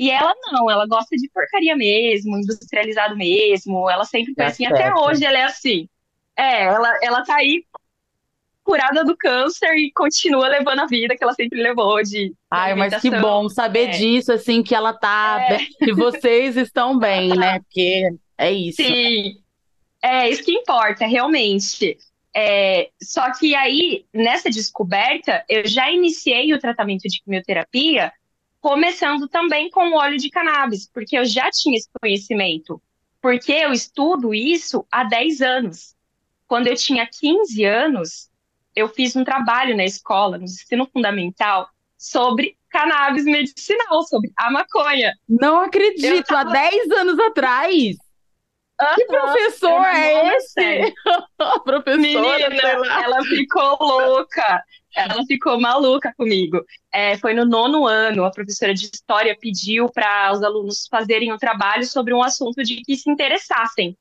E 0.00 0.10
ela 0.10 0.34
não, 0.50 0.70
ela 0.70 0.86
gosta 0.86 1.14
de 1.14 1.28
porcaria 1.28 1.76
mesmo, 1.76 2.38
industrializado 2.38 3.14
mesmo. 3.14 3.90
Ela 3.90 4.06
sempre 4.06 4.32
foi 4.32 4.44
tá 4.44 4.46
assim, 4.46 4.64
certo. 4.64 4.80
até 4.80 4.94
hoje 4.94 5.26
ela 5.26 5.38
é 5.38 5.42
assim. 5.42 5.86
É, 6.34 6.62
ela, 6.64 6.98
ela 7.02 7.22
tá 7.22 7.36
aí 7.36 7.66
curada 8.64 9.04
do 9.04 9.14
câncer 9.14 9.74
e 9.74 9.92
continua 9.92 10.48
levando 10.48 10.80
a 10.80 10.86
vida 10.86 11.14
que 11.14 11.22
ela 11.22 11.34
sempre 11.34 11.62
levou 11.62 12.02
de. 12.02 12.32
Ai, 12.50 12.74
mas 12.74 12.98
que 12.98 13.10
bom 13.10 13.46
saber 13.50 13.88
é. 13.88 13.90
disso, 13.90 14.32
assim, 14.32 14.62
que 14.62 14.74
ela 14.74 14.94
tá 14.94 15.38
é. 15.38 15.58
bem, 15.58 15.68
que 15.78 15.92
vocês 15.92 16.56
estão 16.56 16.98
bem, 16.98 17.36
né? 17.36 17.58
Porque 17.60 18.08
é 18.38 18.50
isso. 18.50 18.82
Sim. 18.82 19.34
É 20.02 20.30
isso 20.30 20.42
que 20.42 20.52
importa, 20.52 21.04
realmente. 21.04 21.98
É, 22.34 22.88
só 23.02 23.30
que 23.38 23.54
aí, 23.54 24.06
nessa 24.14 24.48
descoberta, 24.48 25.44
eu 25.46 25.68
já 25.68 25.90
iniciei 25.90 26.54
o 26.54 26.58
tratamento 26.58 27.02
de 27.02 27.20
quimioterapia, 27.22 28.10
começando 28.60 29.28
também 29.28 29.70
com 29.70 29.90
o 29.90 29.96
óleo 29.96 30.18
de 30.18 30.30
cannabis, 30.30 30.88
porque 30.92 31.16
eu 31.16 31.24
já 31.24 31.50
tinha 31.50 31.76
esse 31.76 31.88
conhecimento. 32.00 32.80
Porque 33.20 33.52
eu 33.52 33.72
estudo 33.72 34.34
isso 34.34 34.86
há 34.90 35.04
10 35.04 35.40
anos. 35.42 35.94
Quando 36.46 36.66
eu 36.66 36.76
tinha 36.76 37.06
15 37.06 37.64
anos, 37.64 38.30
eu 38.74 38.88
fiz 38.88 39.14
um 39.16 39.24
trabalho 39.24 39.76
na 39.76 39.84
escola, 39.84 40.38
no 40.38 40.44
ensino 40.44 40.88
fundamental, 40.92 41.68
sobre 41.96 42.56
cannabis 42.70 43.24
medicinal, 43.24 44.02
sobre 44.04 44.30
a 44.36 44.50
maconha. 44.50 45.12
Não 45.28 45.60
acredito, 45.60 46.26
tava... 46.26 46.50
há 46.50 46.52
10 46.52 46.90
anos 46.92 47.18
atrás. 47.18 47.96
Uhum, 48.80 48.94
que 48.94 49.04
professor 49.04 49.84
é 49.84 50.36
esse? 50.36 50.94
Professora, 51.64 51.96
Menina, 51.96 53.02
ela 53.02 53.22
ficou 53.24 53.76
louca. 53.78 54.64
Ela 54.94 55.24
ficou 55.24 55.60
maluca 55.60 56.12
comigo. 56.16 56.64
É, 56.92 57.16
foi 57.18 57.32
no 57.34 57.44
nono 57.44 57.86
ano, 57.86 58.24
a 58.24 58.30
professora 58.30 58.74
de 58.74 58.86
história 58.86 59.36
pediu 59.38 59.88
para 59.88 60.32
os 60.32 60.42
alunos 60.42 60.86
fazerem 60.90 61.32
um 61.32 61.38
trabalho 61.38 61.84
sobre 61.84 62.12
um 62.12 62.22
assunto 62.22 62.62
de 62.62 62.82
que 62.82 62.96
se 62.96 63.10
interessassem. 63.10 63.96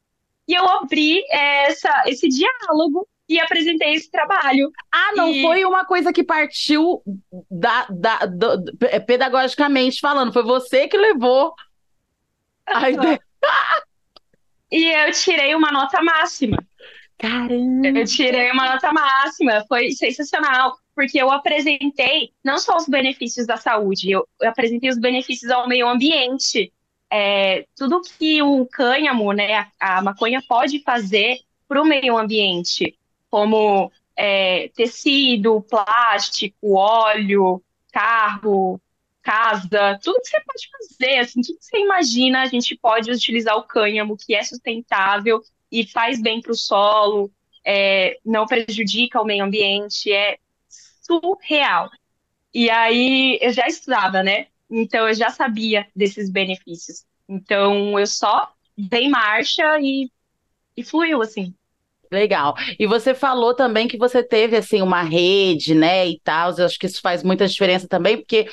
E 0.48 0.54
eu 0.54 0.68
abri 0.68 1.24
essa, 1.30 2.04
esse 2.08 2.28
diálogo 2.28 3.08
e 3.28 3.40
apresentei 3.40 3.94
esse 3.94 4.10
trabalho. 4.10 4.72
Ah, 4.92 5.12
não 5.16 5.30
e... 5.30 5.44
foi 5.44 5.64
uma 5.64 5.86
coisa 5.86 6.12
que 6.12 6.24
partiu 6.24 7.04
da, 7.50 7.86
da, 7.88 8.26
da, 8.26 8.58
pedagogicamente 9.06 10.00
falando, 10.00 10.34
foi 10.34 10.42
você 10.42 10.88
que 10.88 10.98
levou 10.98 11.54
a 12.66 12.90
ideia. 12.90 13.22
e 14.72 14.86
eu 14.86 15.12
tirei 15.12 15.54
uma 15.54 15.72
nota 15.72 16.02
máxima. 16.02 16.58
Caramba! 17.20 18.00
Eu 18.00 18.06
tirei 18.06 18.50
uma 18.50 18.72
nota 18.72 18.94
máxima, 18.94 19.66
foi 19.68 19.92
sensacional, 19.92 20.78
porque 20.96 21.22
eu 21.22 21.30
apresentei 21.30 22.32
não 22.44 22.58
só 22.58 22.78
os 22.78 22.88
benefícios 22.88 23.46
da 23.46 23.58
saúde, 23.58 24.10
eu, 24.10 24.26
eu 24.42 24.50
apresentei 24.50 24.90
os 24.90 24.98
benefícios 24.98 25.52
ao 25.52 25.68
meio 25.68 25.88
ambiente. 25.88 26.72
É, 27.12 27.66
tudo 27.76 28.02
que 28.02 28.42
o 28.42 28.66
cânhamo, 28.68 29.34
né, 29.34 29.70
a, 29.80 29.98
a 29.98 30.02
maconha 30.02 30.42
pode 30.48 30.82
fazer 30.82 31.40
para 31.68 31.82
o 31.82 31.86
meio 31.86 32.18
ambiente 32.18 32.98
como 33.30 33.92
é, 34.16 34.70
tecido, 34.70 35.62
plástico, 35.62 36.76
óleo, 36.78 37.62
carro, 37.92 38.80
casa, 39.22 40.00
tudo 40.02 40.22
que 40.22 40.30
você 40.30 40.42
pode 40.42 40.70
fazer, 40.72 41.18
assim, 41.18 41.42
tudo 41.42 41.58
que 41.58 41.66
você 41.66 41.80
imagina, 41.80 42.42
a 42.44 42.46
gente 42.46 42.78
pode 42.78 43.12
utilizar 43.12 43.58
o 43.58 43.64
cânhamo, 43.64 44.16
que 44.18 44.34
é 44.34 44.42
sustentável 44.42 45.42
e 45.72 45.86
faz 45.88 46.22
bem 46.22 46.42
para 46.42 46.52
o 46.52 46.56
solo. 46.56 47.32
é, 47.66 48.18
não 48.26 48.46
prejudica 48.48 49.22
o 49.22 49.26
meio 49.26 49.44
ambiente, 49.46 50.12
é 50.12 50.38
surreal. 51.02 51.90
E 52.54 52.70
aí 52.70 53.40
eu 53.42 53.52
já 53.54 53.68
estudava, 53.68 54.24
né? 54.24 54.48
Então 54.70 55.08
eu 55.08 55.14
já 55.14 55.30
sabia 55.32 55.88
desses 55.96 56.30
benefícios. 56.32 57.06
Então 57.28 58.00
eu 58.00 58.08
só 58.08 58.54
dei 58.78 59.10
marcha 59.10 59.80
e, 59.82 60.12
e 60.78 60.84
fluiu 60.84 61.22
assim. 61.22 61.56
Legal. 62.12 62.56
E 62.80 62.88
você 62.88 63.14
falou 63.14 63.54
também 63.54 63.88
que 63.88 63.98
você 63.98 64.24
teve 64.24 64.56
assim 64.56 64.82
uma 64.82 65.02
rede, 65.02 65.76
né, 65.76 66.08
e 66.08 66.20
tal. 66.24 66.52
Eu 66.58 66.66
acho 66.66 66.80
que 66.80 66.88
isso 66.88 67.02
faz 67.02 67.24
muita 67.24 67.48
diferença 67.48 67.88
também, 67.88 68.18
porque 68.18 68.48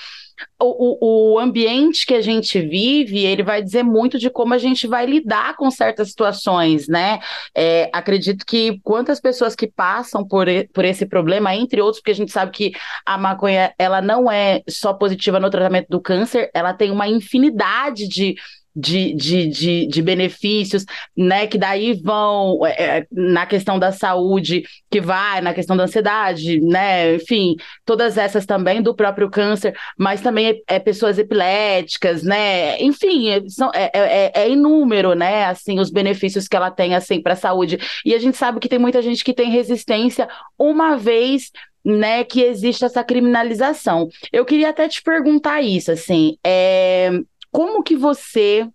o, 0.61 1.35
o, 1.35 1.39
ambiente 1.39 2.05
que 2.07 2.15
a 2.15 2.21
gente 2.21 2.61
vive, 2.61 3.25
ele 3.25 3.43
vai 3.43 3.63
dizer 3.63 3.83
muito 3.83 4.19
de 4.19 4.29
como 4.29 4.53
a 4.53 4.59
gente 4.59 4.87
vai 4.87 5.07
lidar 5.07 5.57
com 5.57 5.71
certas 5.71 6.09
situações, 6.09 6.89
né? 6.89 7.19
É, 7.55 7.89
acredito 7.93 8.45
que 8.45 8.79
quantas 8.83 9.21
pessoas 9.21 9.55
que 9.55 9.67
passam 9.67 10.27
por, 10.27 10.47
por 10.73 10.85
esse 10.85 11.07
problema, 11.07 11.55
entre 11.55 11.81
outros, 11.81 12.01
porque 12.01 12.11
a 12.11 12.15
gente 12.15 12.33
sabe 12.33 12.53
que 12.53 12.73
a 13.05 13.17
maconha, 13.17 13.73
ela 13.79 14.03
não 14.03 14.31
é 14.31 14.63
só 14.69 14.93
positiva 14.93 15.41
no 15.41 15.51
tratamento 15.51 15.89
do 15.89 16.01
câncer, 16.01 16.51
ela 16.53 16.75
tem 16.75 16.91
uma 16.91 17.09
infinidade 17.09 18.07
de 18.09 18.35
de, 18.77 19.15
de, 19.15 19.47
de, 19.47 19.87
de, 19.87 20.03
benefícios, 20.03 20.85
né? 21.17 21.47
Que 21.47 21.57
daí 21.57 21.95
vão 21.95 22.65
é, 22.67 22.99
é, 22.99 23.07
na 23.11 23.47
questão 23.47 23.79
da 23.79 23.91
saúde, 23.91 24.65
que 24.91 25.01
vai 25.01 25.41
na 25.41 25.55
questão 25.55 25.75
da 25.75 25.85
ansiedade, 25.85 26.61
né? 26.61 27.15
Enfim, 27.15 27.57
todas 27.87 28.19
essas 28.19 28.45
também 28.45 28.83
do 28.83 28.95
próprio 28.95 29.31
câncer, 29.31 29.75
mas 29.99 30.21
também 30.21 30.63
é, 30.69 30.77
é 30.77 30.79
pessoas 30.79 31.19
epiléticas, 31.19 32.23
né? 32.23 32.79
Enfim, 32.83 33.31
é, 33.31 33.49
são, 33.49 33.71
é, 33.75 33.91
é, 33.95 34.33
é, 34.35 34.51
inúmero, 34.51 35.15
né? 35.15 35.47
Assim, 35.47 35.81
os 35.81 35.91
benefícios 35.91 36.47
que 36.47 36.57
ela 36.57 36.71
tem 36.71 36.95
assim 36.95 37.23
para 37.23 37.33
a 37.33 37.37
saúde. 37.37 37.79
E 38.05 38.15
a 38.15 38.19
gente 38.19 38.37
sabe 38.37 38.61
que 38.61 38.69
tem 38.69 38.79
muita 38.79 39.01
gente 39.01 39.25
que 39.25 39.33
tem 39.33 39.51
resistência 39.51 40.29
uma 40.59 40.97
vez 40.97 41.51
né, 41.87 42.25
que 42.25 42.43
existe 42.43 42.85
essa 42.85 43.05
criminalização. 43.05 44.09
Eu 44.33 44.45
queria 44.45 44.71
até 44.71 44.89
te 44.89 45.01
perguntar 45.01 45.63
isso, 45.63 45.93
assim, 45.93 46.37
é, 46.45 47.11
como 47.57 47.83
que 47.83 47.97
você 47.97 48.69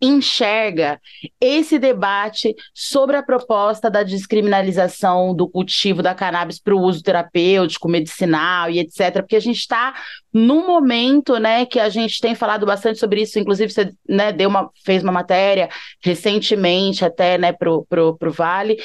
enxerga 0.00 1.00
esse 1.40 1.80
debate 1.80 2.54
sobre 2.72 3.16
a 3.16 3.24
proposta 3.24 3.90
da 3.90 4.04
descriminalização 4.04 5.34
do 5.34 5.48
cultivo 5.48 6.00
da 6.00 6.14
cannabis 6.14 6.60
para 6.60 6.76
o 6.76 6.80
uso 6.80 7.02
terapêutico, 7.02 7.88
medicinal 7.88 8.70
e 8.70 8.78
etc. 8.78 9.14
Porque 9.14 9.34
a 9.34 9.40
gente 9.40 9.58
está 9.58 9.94
num 10.32 10.64
momento, 10.64 11.38
né, 11.38 11.66
que 11.66 11.80
a 11.80 11.88
gente 11.88 12.20
tem 12.20 12.36
falado 12.36 12.64
bastante 12.64 13.00
sobre 13.00 13.22
isso. 13.22 13.36
Inclusive 13.36 13.72
você, 13.72 13.92
né, 14.08 14.30
deu 14.30 14.48
uma, 14.48 14.70
fez 14.84 15.02
uma 15.02 15.10
matéria 15.10 15.68
recentemente 16.00 17.04
até, 17.04 17.36
né, 17.36 17.52
pro, 17.52 17.84
pro, 17.88 18.16
pro 18.16 18.30
Vale 18.30 18.76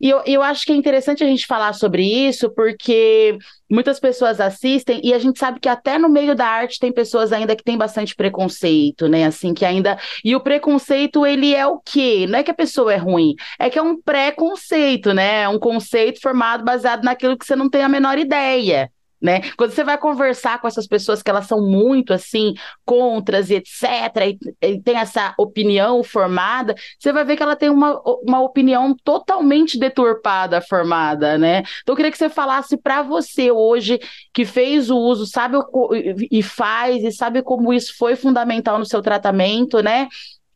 e 0.00 0.10
eu, 0.10 0.22
eu 0.26 0.42
acho 0.42 0.64
que 0.64 0.72
é 0.72 0.74
interessante 0.74 1.22
a 1.22 1.26
gente 1.26 1.46
falar 1.46 1.72
sobre 1.72 2.04
isso, 2.04 2.50
porque 2.50 3.36
muitas 3.70 3.98
pessoas 3.98 4.40
assistem 4.40 5.00
e 5.02 5.12
a 5.12 5.18
gente 5.18 5.38
sabe 5.38 5.60
que 5.60 5.68
até 5.68 5.98
no 5.98 6.08
meio 6.08 6.34
da 6.34 6.46
arte 6.46 6.78
tem 6.78 6.92
pessoas 6.92 7.32
ainda 7.32 7.56
que 7.56 7.64
têm 7.64 7.76
bastante 7.76 8.14
preconceito, 8.14 9.08
né? 9.08 9.24
Assim, 9.24 9.54
que 9.54 9.64
ainda. 9.64 9.98
E 10.24 10.34
o 10.34 10.40
preconceito, 10.40 11.26
ele 11.26 11.54
é 11.54 11.66
o 11.66 11.78
quê? 11.78 12.26
Não 12.28 12.38
é 12.38 12.42
que 12.42 12.50
a 12.50 12.54
pessoa 12.54 12.92
é 12.92 12.96
ruim, 12.96 13.34
é 13.58 13.70
que 13.70 13.78
é 13.78 13.82
um 13.82 14.00
preconceito, 14.00 15.12
né? 15.12 15.42
É 15.42 15.48
um 15.48 15.58
conceito 15.58 16.20
formado 16.20 16.64
baseado 16.64 17.04
naquilo 17.04 17.36
que 17.38 17.44
você 17.44 17.56
não 17.56 17.68
tem 17.68 17.82
a 17.82 17.88
menor 17.88 18.18
ideia 18.18 18.90
né? 19.24 19.40
Quando 19.56 19.70
você 19.70 19.82
vai 19.82 19.96
conversar 19.96 20.60
com 20.60 20.68
essas 20.68 20.86
pessoas 20.86 21.22
que 21.22 21.30
elas 21.30 21.46
são 21.46 21.58
muito 21.66 22.12
assim, 22.12 22.52
contras 22.84 23.48
e 23.48 23.54
etc, 23.54 23.82
e, 24.22 24.38
e, 24.60 24.82
tem 24.82 24.98
essa 24.98 25.32
opinião 25.38 26.04
formada, 26.04 26.74
você 26.98 27.10
vai 27.10 27.24
ver 27.24 27.34
que 27.34 27.42
ela 27.42 27.56
tem 27.56 27.70
uma, 27.70 27.98
uma 28.22 28.42
opinião 28.42 28.94
totalmente 29.02 29.78
deturpada 29.78 30.60
formada, 30.60 31.38
né? 31.38 31.62
Então 31.82 31.94
eu 31.94 31.96
queria 31.96 32.12
que 32.12 32.18
você 32.18 32.28
falasse 32.28 32.76
para 32.76 33.00
você 33.00 33.50
hoje 33.50 33.98
que 34.34 34.44
fez 34.44 34.90
o 34.90 34.98
uso, 34.98 35.24
sabe 35.24 35.56
o, 35.56 35.88
e 36.30 36.42
faz 36.42 37.02
e 37.02 37.10
sabe 37.10 37.42
como 37.42 37.72
isso 37.72 37.96
foi 37.96 38.16
fundamental 38.16 38.78
no 38.78 38.84
seu 38.84 39.00
tratamento, 39.00 39.82
né? 39.82 40.06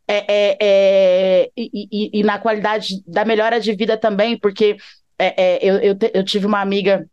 É, 0.07 0.25
é, 0.29 0.57
é, 0.61 1.51
e, 1.57 1.89
e, 1.91 2.21
e, 2.21 2.23
na 2.23 2.39
qualidade 2.39 3.03
da 3.07 3.25
melhora 3.25 3.59
de 3.59 3.75
vida 3.75 3.97
também, 3.97 4.39
porque 4.39 4.77
é, 5.19 5.43
é, 5.43 5.59
eu, 5.63 5.77
eu, 5.79 5.97
eu 6.13 6.25
tive 6.25 6.45
uma 6.47 6.61
amiga 6.61 7.07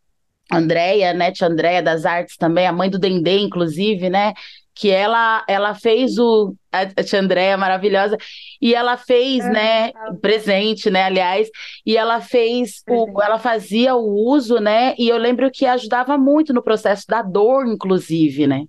Andréia, 0.52 1.14
né, 1.14 1.32
tia 1.32 1.48
Andréia 1.48 1.82
das 1.82 2.06
Artes 2.06 2.38
também, 2.38 2.68
a 2.68 2.72
mãe 2.74 2.90
do 2.90 3.00
Dendê, 3.00 3.40
inclusive, 3.40 4.10
né, 4.10 4.34
que 4.74 4.90
ela 4.92 5.44
ela 5.48 5.74
fez 5.74 6.18
o 6.18 6.54
a 6.72 7.04
tia 7.04 7.20
Andréia 7.22 7.58
maravilhosa 7.58 8.18
e 8.62 8.76
ela 8.76 8.98
fez, 8.98 9.46
é, 9.46 9.50
né, 9.50 9.92
presente, 10.22 10.90
né, 10.90 11.04
aliás, 11.04 11.50
e 11.86 11.96
ela 11.98 12.20
fez 12.22 12.84
o, 12.88 13.22
ela 13.22 13.40
fazia 13.40 13.96
o 13.96 14.30
uso, 14.30 14.60
né, 14.60 14.94
e 14.98 15.08
eu 15.08 15.18
lembro 15.18 15.50
que 15.52 15.66
ajudava 15.66 16.18
muito 16.18 16.54
no 16.54 16.62
processo 16.62 17.06
da 17.08 17.22
dor, 17.22 17.66
inclusive, 17.68 18.46
né. 18.48 18.66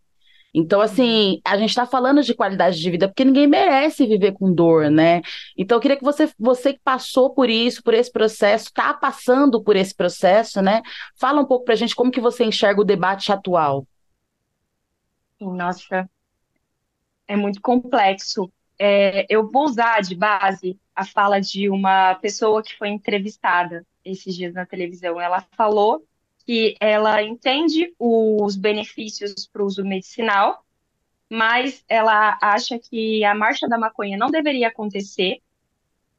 Então, 0.58 0.80
assim, 0.80 1.38
a 1.44 1.58
gente 1.58 1.68
está 1.68 1.84
falando 1.84 2.22
de 2.22 2.32
qualidade 2.32 2.80
de 2.80 2.90
vida, 2.90 3.08
porque 3.08 3.26
ninguém 3.26 3.46
merece 3.46 4.06
viver 4.06 4.32
com 4.32 4.50
dor, 4.50 4.90
né? 4.90 5.20
Então, 5.54 5.76
eu 5.76 5.82
queria 5.82 5.98
que 5.98 6.02
você, 6.02 6.32
você 6.38 6.72
que 6.72 6.80
passou 6.82 7.28
por 7.34 7.50
isso, 7.50 7.82
por 7.82 7.92
esse 7.92 8.10
processo, 8.10 8.68
está 8.68 8.94
passando 8.94 9.62
por 9.62 9.76
esse 9.76 9.94
processo, 9.94 10.62
né? 10.62 10.80
Fala 11.20 11.42
um 11.42 11.44
pouco 11.44 11.66
para 11.66 11.74
a 11.74 11.76
gente 11.76 11.94
como 11.94 12.10
que 12.10 12.22
você 12.22 12.42
enxerga 12.42 12.80
o 12.80 12.84
debate 12.84 13.30
atual. 13.30 13.86
Nossa, 15.38 16.08
é 17.28 17.36
muito 17.36 17.60
complexo. 17.60 18.50
É, 18.78 19.26
eu 19.28 19.50
vou 19.50 19.64
usar 19.64 20.00
de 20.00 20.14
base 20.14 20.80
a 20.94 21.04
fala 21.04 21.38
de 21.38 21.68
uma 21.68 22.14
pessoa 22.14 22.62
que 22.62 22.74
foi 22.78 22.88
entrevistada 22.88 23.84
esses 24.02 24.34
dias 24.34 24.54
na 24.54 24.64
televisão. 24.64 25.20
Ela 25.20 25.44
falou 25.54 26.02
que 26.46 26.76
ela 26.78 27.20
entende 27.22 27.92
os 27.98 28.54
benefícios 28.54 29.48
para 29.48 29.62
o 29.62 29.66
uso 29.66 29.84
medicinal, 29.84 30.64
mas 31.28 31.84
ela 31.88 32.38
acha 32.40 32.78
que 32.78 33.24
a 33.24 33.34
marcha 33.34 33.66
da 33.66 33.76
maconha 33.76 34.16
não 34.16 34.30
deveria 34.30 34.68
acontecer 34.68 35.42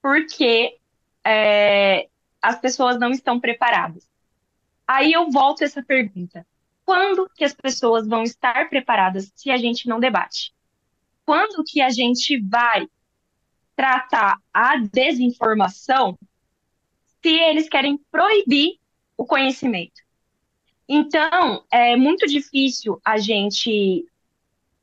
porque 0.01 0.77
é, 1.23 2.09
as 2.41 2.59
pessoas 2.59 2.99
não 2.99 3.11
estão 3.11 3.39
preparadas. 3.39 4.05
Aí 4.85 5.13
eu 5.13 5.31
volto 5.31 5.63
essa 5.63 5.81
pergunta: 5.81 6.45
quando 6.83 7.29
que 7.33 7.45
as 7.45 7.53
pessoas 7.53 8.05
vão 8.05 8.23
estar 8.23 8.69
preparadas 8.69 9.31
se 9.33 9.49
a 9.49 9.55
gente 9.55 9.87
não 9.87 9.97
debate? 9.97 10.53
Quando 11.25 11.63
que 11.65 11.79
a 11.79 11.89
gente 11.89 12.37
vai 12.41 12.85
tratar 13.77 14.41
a 14.53 14.75
desinformação 14.77 16.17
se 17.21 17.29
eles 17.29 17.69
querem 17.69 17.97
proibir 18.11 18.77
o 19.15 19.25
conhecimento? 19.25 20.06
Então, 20.87 21.65
é 21.69 21.95
muito 21.95 22.25
difícil 22.27 23.01
a 23.03 23.17
gente 23.17 24.05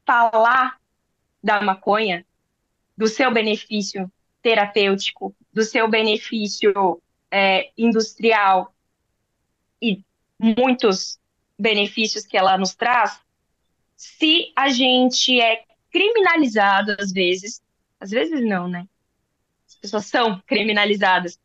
falar 0.06 0.78
da 1.42 1.62
maconha, 1.62 2.26
do 2.96 3.08
seu 3.08 3.32
benefício 3.32 4.10
terapêutico, 4.42 5.34
do 5.52 5.62
seu 5.62 5.88
benefício 5.88 7.00
é, 7.30 7.70
industrial 7.76 8.74
e 9.80 10.04
muitos 10.38 11.18
benefícios 11.58 12.26
que 12.26 12.36
ela 12.36 12.58
nos 12.58 12.74
traz, 12.74 13.20
se 13.96 14.52
a 14.54 14.68
gente 14.68 15.40
é 15.40 15.64
criminalizado 15.90 16.94
às 16.98 17.12
vezes, 17.12 17.62
às 17.98 18.10
vezes 18.10 18.44
não, 18.44 18.68
né? 18.68 18.86
As 19.66 19.74
pessoas 19.76 20.06
são 20.06 20.40
criminalizadas. 20.46 21.38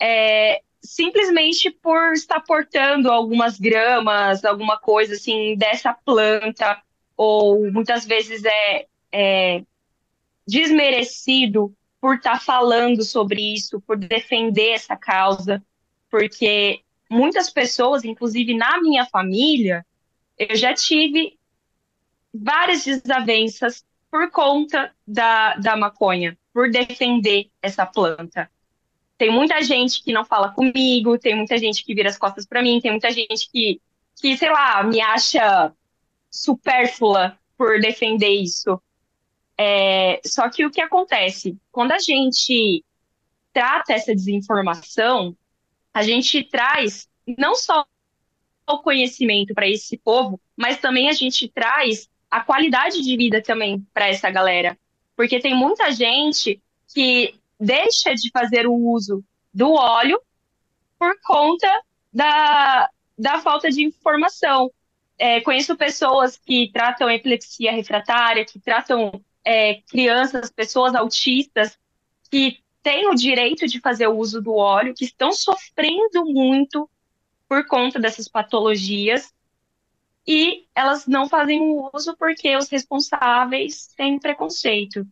É, 0.00 0.62
simplesmente 0.82 1.70
por 1.70 2.12
estar 2.12 2.40
portando 2.40 3.10
algumas 3.10 3.58
gramas, 3.58 4.44
alguma 4.44 4.78
coisa 4.78 5.14
assim 5.14 5.56
dessa 5.56 5.92
planta, 5.92 6.80
ou 7.16 7.70
muitas 7.72 8.04
vezes 8.04 8.44
é, 8.44 8.86
é 9.12 9.62
desmerecido 10.46 11.74
por 12.00 12.16
estar 12.16 12.40
falando 12.40 13.02
sobre 13.02 13.54
isso, 13.54 13.80
por 13.80 13.96
defender 13.96 14.70
essa 14.70 14.96
causa, 14.96 15.62
porque 16.10 16.82
muitas 17.10 17.50
pessoas, 17.50 18.04
inclusive 18.04 18.54
na 18.54 18.80
minha 18.80 19.06
família, 19.06 19.84
eu 20.38 20.54
já 20.54 20.74
tive 20.74 21.38
várias 22.32 22.84
desavenças 22.84 23.84
por 24.10 24.30
conta 24.30 24.94
da, 25.06 25.56
da 25.56 25.76
maconha, 25.76 26.38
por 26.52 26.70
defender 26.70 27.50
essa 27.60 27.84
planta 27.84 28.50
tem 29.18 29.30
muita 29.30 29.62
gente 29.62 30.02
que 30.02 30.12
não 30.12 30.24
fala 30.24 30.50
comigo, 30.50 31.18
tem 31.18 31.34
muita 31.34 31.56
gente 31.58 31.84
que 31.84 31.94
vira 31.94 32.08
as 32.08 32.18
costas 32.18 32.46
para 32.46 32.62
mim, 32.62 32.80
tem 32.80 32.90
muita 32.90 33.10
gente 33.10 33.50
que, 33.50 33.80
que, 34.20 34.36
sei 34.36 34.50
lá, 34.50 34.82
me 34.82 35.00
acha 35.00 35.72
supérflua 36.30 37.38
por 37.56 37.80
defender 37.80 38.28
isso. 38.28 38.80
É, 39.58 40.20
só 40.24 40.50
que 40.50 40.66
o 40.66 40.70
que 40.70 40.80
acontece? 40.80 41.56
Quando 41.72 41.92
a 41.92 41.98
gente 41.98 42.84
trata 43.52 43.94
essa 43.94 44.14
desinformação, 44.14 45.34
a 45.94 46.02
gente 46.02 46.44
traz 46.44 47.08
não 47.38 47.54
só 47.54 47.86
o 48.68 48.78
conhecimento 48.80 49.54
para 49.54 49.68
esse 49.68 49.96
povo, 49.96 50.38
mas 50.54 50.78
também 50.78 51.08
a 51.08 51.12
gente 51.12 51.48
traz 51.48 52.10
a 52.30 52.40
qualidade 52.42 53.00
de 53.00 53.16
vida 53.16 53.40
também 53.40 53.86
para 53.94 54.08
essa 54.08 54.28
galera. 54.28 54.78
Porque 55.16 55.40
tem 55.40 55.54
muita 55.54 55.90
gente 55.90 56.60
que 56.92 57.34
deixa 57.58 58.14
de 58.14 58.30
fazer 58.30 58.66
o 58.66 58.74
uso 58.74 59.24
do 59.52 59.72
óleo 59.72 60.20
por 60.98 61.14
conta 61.22 61.68
da, 62.12 62.90
da 63.18 63.38
falta 63.38 63.70
de 63.70 63.84
informação. 63.84 64.70
É, 65.18 65.40
conheço 65.40 65.76
pessoas 65.76 66.36
que 66.36 66.70
tratam 66.72 67.10
epilepsia 67.10 67.72
refratária, 67.72 68.44
que 68.44 68.60
tratam 68.60 69.20
é, 69.44 69.80
crianças, 69.82 70.50
pessoas 70.50 70.94
autistas, 70.94 71.78
que 72.30 72.58
têm 72.82 73.08
o 73.08 73.14
direito 73.14 73.66
de 73.66 73.80
fazer 73.80 74.06
o 74.06 74.16
uso 74.16 74.40
do 74.42 74.54
óleo, 74.54 74.94
que 74.94 75.04
estão 75.04 75.32
sofrendo 75.32 76.24
muito 76.26 76.88
por 77.48 77.66
conta 77.66 77.98
dessas 77.98 78.28
patologias, 78.28 79.32
e 80.26 80.66
elas 80.74 81.06
não 81.06 81.28
fazem 81.28 81.60
o 81.60 81.88
uso 81.94 82.16
porque 82.16 82.56
os 82.56 82.68
responsáveis 82.68 83.88
têm 83.96 84.18
preconceito. 84.18 85.06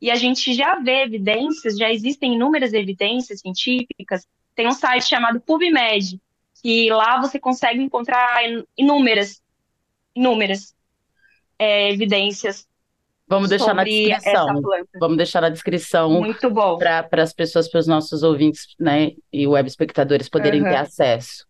E 0.00 0.10
a 0.10 0.16
gente 0.16 0.52
já 0.54 0.78
vê 0.80 1.02
evidências, 1.02 1.78
já 1.78 1.90
existem 1.90 2.34
inúmeras 2.34 2.72
evidências 2.72 3.40
científicas. 3.40 4.26
Tem 4.54 4.66
um 4.66 4.72
site 4.72 5.06
chamado 5.06 5.40
PubMed, 5.40 6.20
que 6.62 6.90
lá 6.90 7.20
você 7.20 7.38
consegue 7.38 7.80
encontrar 7.80 8.42
inúmeras, 8.76 9.42
inúmeras 10.14 10.74
é, 11.58 11.92
evidências. 11.92 12.66
Vamos 13.26 13.48
deixar 13.48 13.74
na 13.74 13.84
descrição. 13.84 14.62
Vamos 15.00 15.16
deixar 15.16 15.40
na 15.40 15.48
descrição. 15.48 16.10
Muito 16.10 16.50
bom. 16.50 16.76
Para 16.78 17.22
as 17.22 17.32
pessoas, 17.32 17.68
para 17.68 17.80
os 17.80 17.86
nossos 17.86 18.22
ouvintes, 18.22 18.74
né, 18.78 19.12
e 19.32 19.46
web 19.46 19.66
espectadores 19.66 20.28
poderem 20.28 20.62
uhum. 20.62 20.68
ter 20.68 20.76
acesso. 20.76 21.46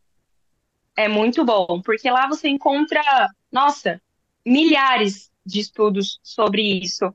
É 0.97 1.09
muito 1.09 1.45
bom, 1.45 1.83
porque 1.85 2.09
lá 2.09 2.29
você 2.29 2.49
encontra, 2.49 3.03
nossa, 3.51 4.01
milhares 4.47 5.31
de 5.45 5.59
estudos 5.59 6.21
sobre 6.23 6.63
isso, 6.63 7.13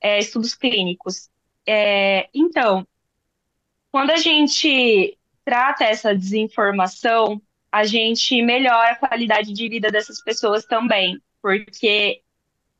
é, 0.00 0.18
estudos 0.18 0.54
clínicos. 0.54 1.28
É, 1.66 2.28
então, 2.34 2.86
quando 3.90 4.10
a 4.10 4.16
gente 4.16 5.16
trata 5.44 5.84
essa 5.84 6.14
desinformação, 6.14 7.40
a 7.70 7.84
gente 7.84 8.40
melhora 8.42 8.92
a 8.92 8.96
qualidade 8.96 9.52
de 9.52 9.68
vida 9.68 9.90
dessas 9.90 10.22
pessoas 10.22 10.64
também, 10.64 11.20
porque 11.40 12.22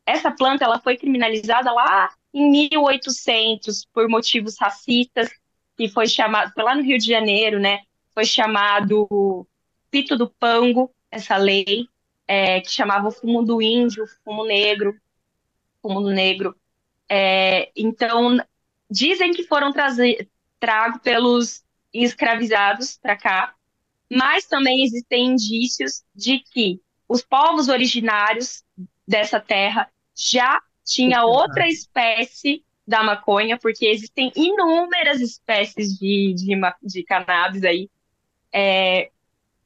essa 0.04 0.30
planta 0.30 0.64
ela 0.64 0.80
foi 0.80 0.96
criminalizada 0.96 1.72
lá 1.72 2.10
em 2.32 2.50
1800 2.50 3.86
por 3.92 4.08
motivos 4.08 4.56
racistas, 4.58 5.30
que 5.76 5.88
foi 5.88 6.06
chamado, 6.06 6.52
foi 6.52 6.62
lá 6.62 6.74
no 6.74 6.82
Rio 6.82 6.98
de 6.98 7.06
Janeiro, 7.06 7.58
né? 7.58 7.80
Foi 8.12 8.24
chamado 8.24 9.46
Pito 9.90 10.16
do 10.16 10.28
Pango, 10.28 10.92
essa 11.10 11.36
lei, 11.36 11.88
é, 12.26 12.60
que 12.60 12.70
chamava 12.70 13.08
o 13.08 13.12
fumo 13.12 13.42
do 13.42 13.60
índio, 13.60 14.06
fumo 14.24 14.44
negro, 14.44 14.96
fumo 15.82 16.00
negro. 16.00 16.56
É, 17.12 17.72
então, 17.76 18.38
dizem 18.88 19.32
que 19.32 19.42
foram 19.42 19.72
tragos 19.72 21.00
pelos 21.02 21.64
escravizados 21.92 22.96
para 23.02 23.16
cá, 23.16 23.54
mas 24.08 24.46
também 24.46 24.84
existem 24.84 25.26
indícios 25.26 26.04
de 26.14 26.38
que 26.38 26.80
os 27.08 27.20
povos 27.20 27.68
originários 27.68 28.62
dessa 29.06 29.40
terra 29.40 29.90
já 30.14 30.62
tinha 30.84 31.24
outra 31.24 31.66
espécie 31.66 32.64
da 32.86 33.02
maconha, 33.02 33.58
porque 33.58 33.86
existem 33.86 34.32
inúmeras 34.36 35.20
espécies 35.20 35.98
de, 35.98 36.32
de, 36.34 36.56
de 36.80 37.02
cannabis 37.02 37.64
aí. 37.64 37.90
É, 38.52 39.10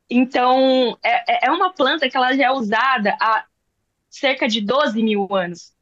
então, 0.08 0.98
é, 1.02 1.46
é, 1.46 1.46
é 1.46 1.50
uma 1.50 1.74
planta 1.74 2.08
que 2.08 2.16
ela 2.16 2.34
já 2.34 2.44
é 2.44 2.50
usada 2.50 3.14
há 3.20 3.44
cerca 4.08 4.48
de 4.48 4.62
12 4.62 5.02
mil 5.02 5.28
anos. 5.34 5.73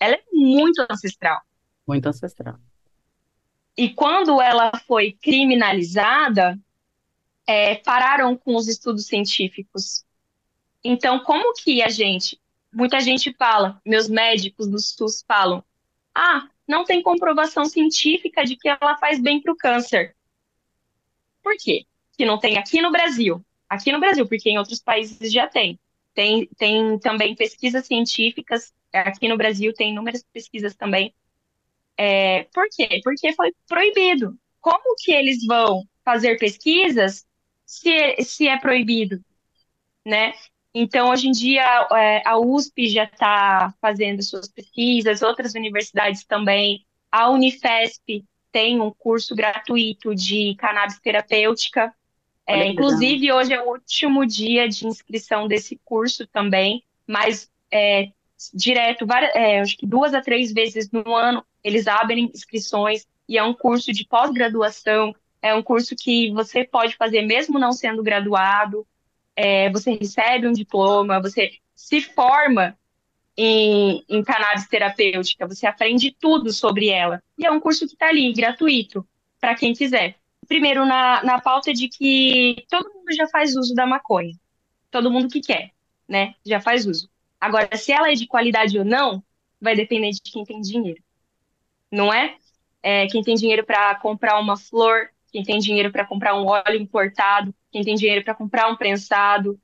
Ela 0.00 0.14
é 0.14 0.22
muito 0.32 0.84
ancestral. 0.88 1.40
Muito 1.86 2.06
ancestral. 2.06 2.58
E 3.76 3.90
quando 3.90 4.40
ela 4.40 4.72
foi 4.86 5.12
criminalizada, 5.12 6.58
é, 7.46 7.76
pararam 7.76 8.36
com 8.36 8.56
os 8.56 8.68
estudos 8.68 9.06
científicos. 9.06 10.04
Então, 10.82 11.20
como 11.20 11.54
que 11.54 11.82
a 11.82 11.88
gente, 11.88 12.40
muita 12.72 13.00
gente 13.00 13.32
fala, 13.34 13.80
meus 13.84 14.08
médicos 14.08 14.68
do 14.68 14.78
SUS 14.78 15.24
falam, 15.26 15.64
ah, 16.14 16.48
não 16.66 16.84
tem 16.84 17.02
comprovação 17.02 17.64
científica 17.64 18.44
de 18.44 18.56
que 18.56 18.68
ela 18.68 18.96
faz 18.98 19.20
bem 19.20 19.40
para 19.40 19.52
o 19.52 19.56
câncer. 19.56 20.14
Por 21.42 21.56
quê? 21.56 21.86
que 22.18 22.26
não 22.26 22.36
tem 22.36 22.58
aqui 22.58 22.82
no 22.82 22.90
Brasil. 22.90 23.42
Aqui 23.68 23.92
no 23.92 24.00
Brasil, 24.00 24.26
porque 24.26 24.50
em 24.50 24.58
outros 24.58 24.80
países 24.80 25.32
já 25.32 25.46
tem. 25.46 25.78
Tem, 26.12 26.46
tem 26.58 26.98
também 26.98 27.36
pesquisas 27.36 27.86
científicas, 27.86 28.74
aqui 28.92 29.28
no 29.28 29.36
Brasil 29.36 29.72
tem 29.74 29.90
inúmeras 29.92 30.24
pesquisas 30.32 30.74
também. 30.74 31.14
É, 31.96 32.44
por 32.54 32.66
quê? 32.70 33.00
Porque 33.02 33.32
foi 33.34 33.52
proibido. 33.66 34.38
Como 34.60 34.94
que 34.98 35.12
eles 35.12 35.44
vão 35.46 35.84
fazer 36.04 36.38
pesquisas 36.38 37.26
se, 37.64 38.16
se 38.22 38.48
é 38.48 38.58
proibido? 38.58 39.22
Né? 40.04 40.32
Então, 40.72 41.10
hoje 41.10 41.28
em 41.28 41.32
dia, 41.32 41.64
é, 41.92 42.22
a 42.26 42.38
USP 42.38 42.88
já 42.88 43.04
está 43.04 43.74
fazendo 43.80 44.22
suas 44.22 44.48
pesquisas, 44.48 45.22
outras 45.22 45.54
universidades 45.54 46.24
também. 46.24 46.86
A 47.10 47.30
Unifesp 47.30 48.24
tem 48.52 48.80
um 48.80 48.90
curso 48.90 49.34
gratuito 49.34 50.14
de 50.14 50.54
cannabis 50.56 50.98
terapêutica, 51.00 51.92
é, 52.48 52.66
inclusive, 52.66 53.30
hoje 53.30 53.52
é 53.52 53.60
o 53.60 53.68
último 53.68 54.24
dia 54.24 54.66
de 54.66 54.86
inscrição 54.86 55.46
desse 55.46 55.78
curso 55.84 56.26
também, 56.26 56.82
mas 57.06 57.50
é, 57.70 58.10
direto, 58.54 59.06
várias, 59.06 59.34
é, 59.34 59.60
acho 59.60 59.76
que 59.76 59.86
duas 59.86 60.14
a 60.14 60.20
três 60.20 60.52
vezes 60.52 60.90
no 60.90 61.14
ano, 61.14 61.44
eles 61.62 61.86
abrem 61.86 62.30
inscrições 62.32 63.06
e 63.28 63.36
é 63.36 63.42
um 63.42 63.54
curso 63.54 63.92
de 63.92 64.06
pós-graduação, 64.06 65.14
é 65.42 65.54
um 65.54 65.62
curso 65.62 65.94
que 65.96 66.30
você 66.32 66.64
pode 66.64 66.96
fazer 66.96 67.22
mesmo 67.22 67.58
não 67.58 67.72
sendo 67.72 68.02
graduado, 68.02 68.86
é, 69.36 69.70
você 69.70 69.92
recebe 69.92 70.46
um 70.46 70.52
diploma, 70.52 71.20
você 71.20 71.52
se 71.74 72.00
forma 72.00 72.76
em, 73.36 74.04
em 74.08 74.22
cannabis 74.24 74.66
terapêutica, 74.66 75.46
você 75.46 75.66
aprende 75.66 76.14
tudo 76.18 76.52
sobre 76.52 76.88
ela. 76.88 77.22
E 77.38 77.46
é 77.46 77.50
um 77.50 77.60
curso 77.60 77.86
que 77.86 77.92
está 77.92 78.08
ali, 78.08 78.32
gratuito, 78.32 79.06
para 79.40 79.54
quem 79.54 79.72
quiser 79.72 80.16
primeiro, 80.48 80.86
na, 80.86 81.22
na 81.22 81.40
pauta 81.40 81.72
de 81.72 81.88
que 81.88 82.64
todo 82.70 82.92
mundo 82.92 83.14
já 83.14 83.28
faz 83.28 83.54
uso 83.54 83.74
da 83.74 83.86
maconha. 83.86 84.34
Todo 84.90 85.10
mundo 85.10 85.28
que 85.28 85.40
quer, 85.40 85.72
né? 86.08 86.34
Já 86.44 86.58
faz 86.58 86.86
uso. 86.86 87.10
Agora, 87.40 87.76
se 87.76 87.92
ela 87.92 88.10
é 88.10 88.14
de 88.14 88.26
qualidade 88.26 88.78
ou 88.78 88.84
não, 88.84 89.22
vai 89.60 89.74
depender 89.76 90.10
de 90.10 90.20
quem 90.20 90.44
tem 90.44 90.60
dinheiro. 90.60 91.02
Não 91.90 92.12
é? 92.12 92.36
é 92.82 93.06
quem 93.06 93.22
tem 93.22 93.34
dinheiro 93.34 93.64
para 93.64 93.94
comprar 93.96 94.38
uma 94.38 94.56
flor, 94.56 95.10
quem 95.32 95.42
tem 95.42 95.58
dinheiro 95.58 95.90
para 95.92 96.06
comprar 96.06 96.34
um 96.34 96.46
óleo 96.46 96.76
importado, 96.80 97.54
quem 97.70 97.82
tem 97.82 97.94
dinheiro 97.94 98.24
para 98.24 98.34
comprar 98.34 98.68
um 98.68 98.76
prensado, 98.76 99.60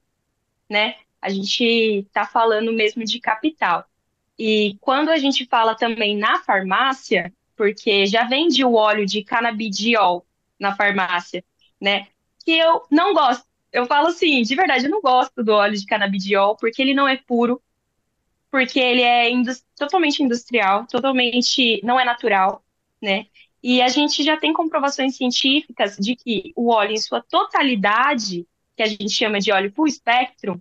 né? 0.68 0.96
A 1.20 1.28
gente 1.30 1.64
está 1.64 2.26
falando 2.26 2.72
mesmo 2.72 3.04
de 3.04 3.18
capital. 3.20 3.84
E 4.38 4.76
quando 4.80 5.10
a 5.10 5.16
gente 5.16 5.46
fala 5.46 5.74
também 5.74 6.16
na 6.16 6.40
farmácia, 6.42 7.32
porque 7.56 8.06
já 8.06 8.24
vende 8.24 8.64
o 8.64 8.74
óleo 8.74 9.06
de 9.06 9.22
canabidiol 9.22 10.26
na 10.58 10.74
farmácia, 10.76 11.44
né? 11.80 12.08
Que 12.44 12.58
eu 12.58 12.82
não 12.90 13.14
gosto. 13.14 13.44
Eu 13.72 13.86
falo 13.86 14.08
assim, 14.08 14.42
de 14.42 14.54
verdade, 14.54 14.84
eu 14.86 14.90
não 14.90 15.00
gosto 15.00 15.42
do 15.42 15.52
óleo 15.52 15.76
de 15.76 15.86
canabidiol 15.86 16.56
porque 16.56 16.80
ele 16.82 16.94
não 16.94 17.08
é 17.08 17.16
puro, 17.16 17.62
porque 18.54 18.78
ele 18.78 19.02
é 19.02 19.28
indus 19.28 19.64
totalmente 19.74 20.22
industrial, 20.22 20.86
totalmente 20.86 21.80
não 21.82 21.98
é 21.98 22.04
natural, 22.04 22.64
né? 23.02 23.26
E 23.60 23.82
a 23.82 23.88
gente 23.88 24.22
já 24.22 24.36
tem 24.36 24.52
comprovações 24.52 25.16
científicas 25.16 25.96
de 25.96 26.14
que 26.14 26.52
o 26.54 26.70
óleo 26.70 26.92
em 26.92 27.00
sua 27.00 27.20
totalidade, 27.20 28.46
que 28.76 28.82
a 28.84 28.86
gente 28.86 29.10
chama 29.10 29.40
de 29.40 29.50
óleo 29.50 29.72
full 29.74 29.90
spectrum, 29.90 30.60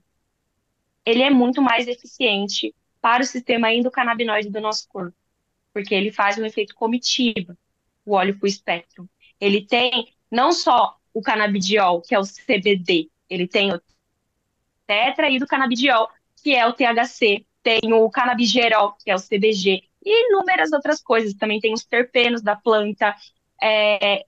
ele 1.05 1.21
é 1.21 1.29
muito 1.29 1.61
mais 1.61 1.87
eficiente 1.87 2.73
para 2.99 3.21
o 3.21 3.27
sistema 3.27 3.71
endocannabinoide 3.71 4.49
do 4.49 4.59
nosso 4.59 4.89
corpo, 4.89 5.15
porque 5.71 5.93
ele 5.93 6.11
faz 6.11 6.39
um 6.39 6.45
efeito 6.45 6.73
comitiva, 6.73 7.55
o 8.03 8.15
óleo 8.15 8.35
full 8.39 8.49
spectrum 8.49 9.07
ele 9.39 9.61
tem 9.61 10.11
não 10.31 10.51
só 10.51 10.97
o 11.13 11.21
canabidiol, 11.21 12.01
que 12.01 12.15
é 12.15 12.19
o 12.19 12.23
CBD, 12.23 13.11
ele 13.29 13.47
tem 13.47 13.71
o 13.71 13.79
tetraidrocanabidiol, 14.87 16.09
que 16.41 16.55
é 16.55 16.65
o 16.65 16.73
THC, 16.73 17.45
tem 17.63 17.93
o 17.93 18.09
canabigerol, 18.09 18.93
que 18.93 19.09
é 19.09 19.15
o 19.15 19.19
CBG, 19.19 19.83
e 20.05 20.29
inúmeras 20.29 20.71
outras 20.73 21.01
coisas. 21.01 21.33
Também 21.33 21.59
tem 21.59 21.73
os 21.73 21.85
terpenos 21.85 22.41
da 22.41 22.55
planta. 22.55 23.15
É... 23.61 24.25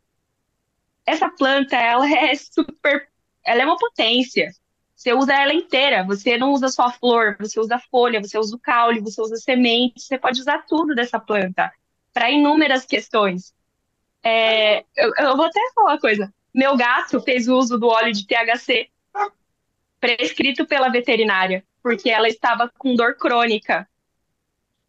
Essa 1.05 1.29
planta, 1.29 1.75
ela 1.75 2.09
é 2.09 2.33
super, 2.35 3.07
ela 3.43 3.61
é 3.61 3.65
uma 3.65 3.77
potência. 3.77 4.51
Você 4.95 5.13
usa 5.13 5.33
ela 5.33 5.53
inteira, 5.53 6.03
você 6.03 6.37
não 6.37 6.51
usa 6.51 6.69
só 6.69 6.83
a 6.83 6.91
flor, 6.91 7.35
você 7.39 7.59
usa 7.59 7.75
a 7.75 7.79
folha, 7.79 8.21
você 8.21 8.39
usa 8.39 8.55
o 8.55 8.59
caule, 8.59 9.01
você 9.01 9.21
usa 9.21 9.35
a 9.35 9.37
semente, 9.37 10.01
você 10.01 10.17
pode 10.17 10.39
usar 10.39 10.65
tudo 10.65 10.95
dessa 10.95 11.19
planta 11.19 11.71
para 12.13 12.31
inúmeras 12.31 12.85
questões. 12.85 13.53
É, 14.23 14.79
eu, 14.95 15.11
eu, 15.19 15.35
vou 15.35 15.45
até 15.45 15.59
falar 15.75 15.91
uma 15.91 15.99
coisa. 15.99 16.33
Meu 16.53 16.77
gato 16.77 17.19
fez 17.21 17.47
uso 17.47 17.77
do 17.77 17.87
óleo 17.87 18.13
de 18.13 18.25
THC 18.25 18.89
prescrito 19.99 20.65
pela 20.65 20.89
veterinária, 20.89 21.63
porque 21.85 22.09
ela 22.09 22.27
estava 22.27 22.67
com 22.79 22.95
dor 22.95 23.15
crônica. 23.15 23.87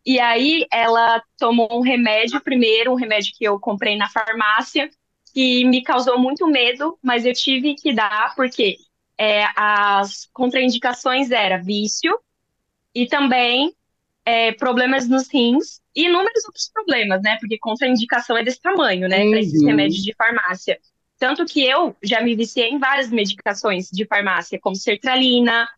E 0.02 0.18
aí 0.18 0.66
ela 0.72 1.22
tomou 1.36 1.68
um 1.70 1.82
remédio 1.82 2.40
primeiro, 2.40 2.90
um 2.90 2.96
remédio 2.96 3.34
que 3.36 3.44
eu 3.44 3.60
comprei 3.60 3.98
na 3.98 4.08
farmácia, 4.08 4.88
que 5.34 5.62
me 5.66 5.82
causou 5.82 6.18
muito 6.18 6.46
medo, 6.46 6.98
mas 7.02 7.26
eu 7.26 7.34
tive 7.34 7.74
que 7.74 7.92
dar, 7.92 8.34
porque 8.34 8.78
é, 9.18 9.44
as 9.54 10.26
contraindicações 10.32 11.30
era 11.30 11.58
vício 11.58 12.18
e 12.94 13.06
também 13.06 13.74
é, 14.24 14.52
problemas 14.52 15.06
nos 15.06 15.28
rins 15.30 15.82
e 15.94 16.06
inúmeros 16.06 16.46
outros 16.46 16.70
problemas, 16.72 17.20
né? 17.20 17.36
Porque 17.38 17.58
contraindicação 17.58 18.38
é 18.38 18.42
desse 18.42 18.62
tamanho, 18.62 19.06
né? 19.06 19.22
Uhum. 19.22 19.32
Para 19.32 19.40
esses 19.40 19.62
remédios 19.62 20.02
de 20.02 20.14
farmácia. 20.14 20.80
Tanto 21.18 21.44
que 21.44 21.62
eu 21.62 21.94
já 22.02 22.22
me 22.22 22.34
viciei 22.34 22.70
em 22.70 22.78
várias 22.78 23.10
medicações 23.10 23.90
de 23.90 24.06
farmácia, 24.06 24.58
como 24.58 24.76
sertralina, 24.76 25.68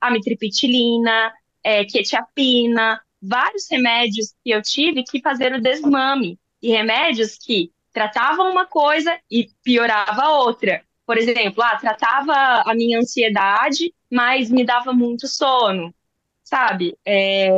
amitriptilina, 0.00 1.32
é, 1.62 1.84
quetiapina, 1.84 3.00
vários 3.20 3.66
remédios 3.70 4.34
que 4.44 4.50
eu 4.50 4.62
tive 4.62 5.02
que 5.02 5.20
fazer 5.20 5.52
o 5.52 5.60
desmame. 5.60 6.38
E 6.62 6.70
remédios 6.70 7.36
que 7.38 7.70
tratavam 7.92 8.50
uma 8.50 8.66
coisa 8.66 9.18
e 9.30 9.48
piorava 9.62 10.28
outra. 10.30 10.82
Por 11.06 11.16
exemplo, 11.16 11.62
ah, 11.62 11.76
tratava 11.76 12.34
a 12.66 12.74
minha 12.74 12.98
ansiedade, 12.98 13.94
mas 14.10 14.50
me 14.50 14.64
dava 14.64 14.92
muito 14.92 15.28
sono, 15.28 15.94
sabe? 16.42 16.96
É, 17.04 17.48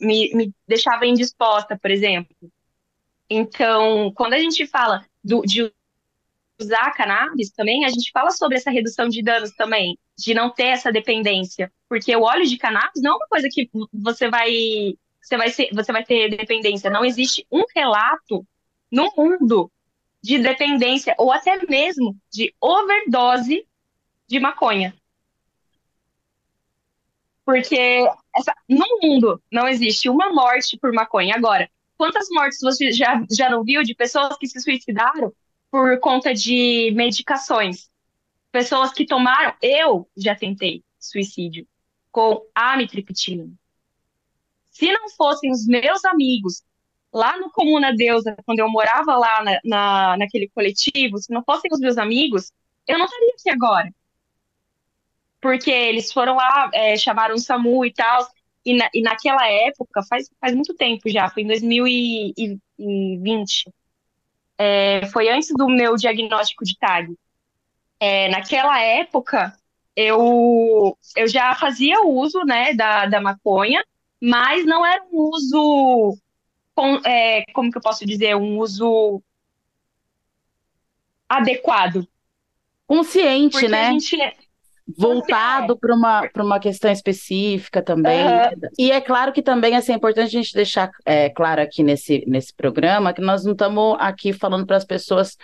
me, 0.00 0.34
me 0.34 0.52
deixava 0.66 1.06
indisposta, 1.06 1.78
por 1.80 1.90
exemplo. 1.90 2.34
Então, 3.30 4.12
quando 4.14 4.34
a 4.34 4.38
gente 4.38 4.66
fala 4.66 5.04
do, 5.22 5.42
de 5.42 5.72
usar 6.60 6.92
cannabis 6.92 7.50
também, 7.50 7.84
a 7.84 7.88
gente 7.88 8.10
fala 8.10 8.30
sobre 8.30 8.56
essa 8.56 8.70
redução 8.70 9.08
de 9.08 9.22
danos 9.22 9.50
também, 9.52 9.98
de 10.18 10.34
não 10.34 10.50
ter 10.50 10.68
essa 10.68 10.90
dependência, 10.90 11.70
porque 11.88 12.14
o 12.16 12.22
óleo 12.22 12.46
de 12.46 12.56
cannabis 12.56 13.02
não 13.02 13.12
é 13.12 13.16
uma 13.16 13.28
coisa 13.28 13.48
que 13.50 13.70
você 13.92 14.28
vai 14.28 14.94
você 15.22 15.36
vai 15.36 15.50
ser, 15.50 15.68
você 15.72 15.92
vai 15.92 16.04
ter 16.04 16.30
dependência, 16.30 16.88
não 16.88 17.04
existe 17.04 17.44
um 17.50 17.64
relato 17.74 18.46
no 18.90 19.12
mundo 19.16 19.70
de 20.22 20.38
dependência 20.38 21.14
ou 21.18 21.32
até 21.32 21.64
mesmo 21.66 22.16
de 22.30 22.54
overdose 22.60 23.66
de 24.28 24.40
maconha. 24.40 24.94
Porque 27.44 28.04
essa, 28.36 28.54
no 28.68 28.86
mundo 29.02 29.42
não 29.52 29.68
existe 29.68 30.08
uma 30.08 30.32
morte 30.32 30.76
por 30.78 30.92
maconha. 30.92 31.34
Agora, 31.36 31.68
quantas 31.96 32.28
mortes 32.30 32.58
você 32.60 32.90
já, 32.90 33.24
já 33.30 33.48
não 33.50 33.62
viu 33.62 33.82
de 33.82 33.94
pessoas 33.94 34.36
que 34.36 34.48
se 34.48 34.60
suicidaram 34.60 35.32
por 35.70 35.98
conta 36.00 36.32
de 36.32 36.90
medicações. 36.94 37.90
Pessoas 38.50 38.92
que 38.92 39.06
tomaram, 39.06 39.54
eu 39.60 40.08
já 40.16 40.34
tentei 40.34 40.82
suicídio 40.98 41.66
com 42.10 42.46
amitriptilina. 42.54 43.52
Se 44.70 44.90
não 44.92 45.10
fossem 45.10 45.50
os 45.50 45.66
meus 45.66 46.04
amigos 46.04 46.62
lá 47.12 47.38
no 47.38 47.50
Comuna 47.50 47.94
Deusa, 47.94 48.36
quando 48.44 48.60
eu 48.60 48.70
morava 48.70 49.16
lá 49.16 49.42
na, 49.42 49.60
na, 49.64 50.16
naquele 50.18 50.48
coletivo, 50.48 51.18
se 51.18 51.32
não 51.32 51.42
fossem 51.42 51.70
os 51.72 51.80
meus 51.80 51.96
amigos, 51.96 52.52
eu 52.86 52.98
não 52.98 53.06
estaria 53.06 53.34
aqui 53.38 53.50
agora. 53.50 53.90
Porque 55.40 55.70
eles 55.70 56.12
foram 56.12 56.36
lá, 56.36 56.70
é, 56.74 56.96
chamaram 56.96 57.34
o 57.34 57.38
SAMU 57.38 57.84
e 57.84 57.92
tal, 57.92 58.26
e, 58.64 58.74
na, 58.74 58.88
e 58.92 59.00
naquela 59.00 59.46
época, 59.48 60.02
faz, 60.08 60.28
faz 60.40 60.54
muito 60.54 60.74
tempo 60.74 61.08
já, 61.08 61.28
foi 61.30 61.44
em 61.44 61.46
2020, 61.46 63.70
é, 64.58 65.06
foi 65.06 65.28
antes 65.28 65.48
do 65.56 65.68
meu 65.68 65.96
diagnóstico 65.96 66.64
de 66.64 66.76
TAG. 66.78 67.16
É, 67.98 68.28
naquela 68.28 68.80
época, 68.80 69.56
eu, 69.94 70.96
eu 71.16 71.28
já 71.28 71.54
fazia 71.54 72.02
uso 72.02 72.40
né, 72.44 72.74
da, 72.74 73.06
da 73.06 73.20
maconha, 73.20 73.84
mas 74.20 74.64
não 74.66 74.84
era 74.84 75.02
um 75.12 75.30
uso, 75.30 76.18
com, 76.74 76.96
é, 77.04 77.44
como 77.52 77.70
que 77.70 77.78
eu 77.78 77.82
posso 77.82 78.04
dizer, 78.04 78.36
um 78.36 78.58
uso 78.58 79.22
adequado. 81.28 82.06
Consciente, 82.86 83.52
Porque 83.52 83.68
né? 83.68 83.88
A 83.88 83.90
gente, 83.92 84.16
voltado 84.96 85.76
para 85.76 85.94
uma, 85.94 86.28
uma 86.36 86.58
questão 86.58 86.90
específica 86.90 87.82
também. 87.82 88.24
Uhum. 88.24 88.68
E 88.78 88.90
é 88.90 89.00
claro 89.00 89.32
que 89.32 89.42
também 89.42 89.76
assim, 89.76 89.92
é 89.92 89.96
importante 89.96 90.28
a 90.28 90.40
gente 90.42 90.54
deixar 90.54 90.90
é, 91.04 91.28
claro 91.30 91.60
aqui 91.60 91.82
nesse, 91.82 92.24
nesse 92.26 92.54
programa 92.54 93.12
que 93.12 93.20
nós 93.20 93.44
não 93.44 93.52
estamos 93.52 93.96
aqui 93.98 94.32
falando 94.32 94.66
para 94.66 94.76
as 94.76 94.84
pessoas 94.84 95.36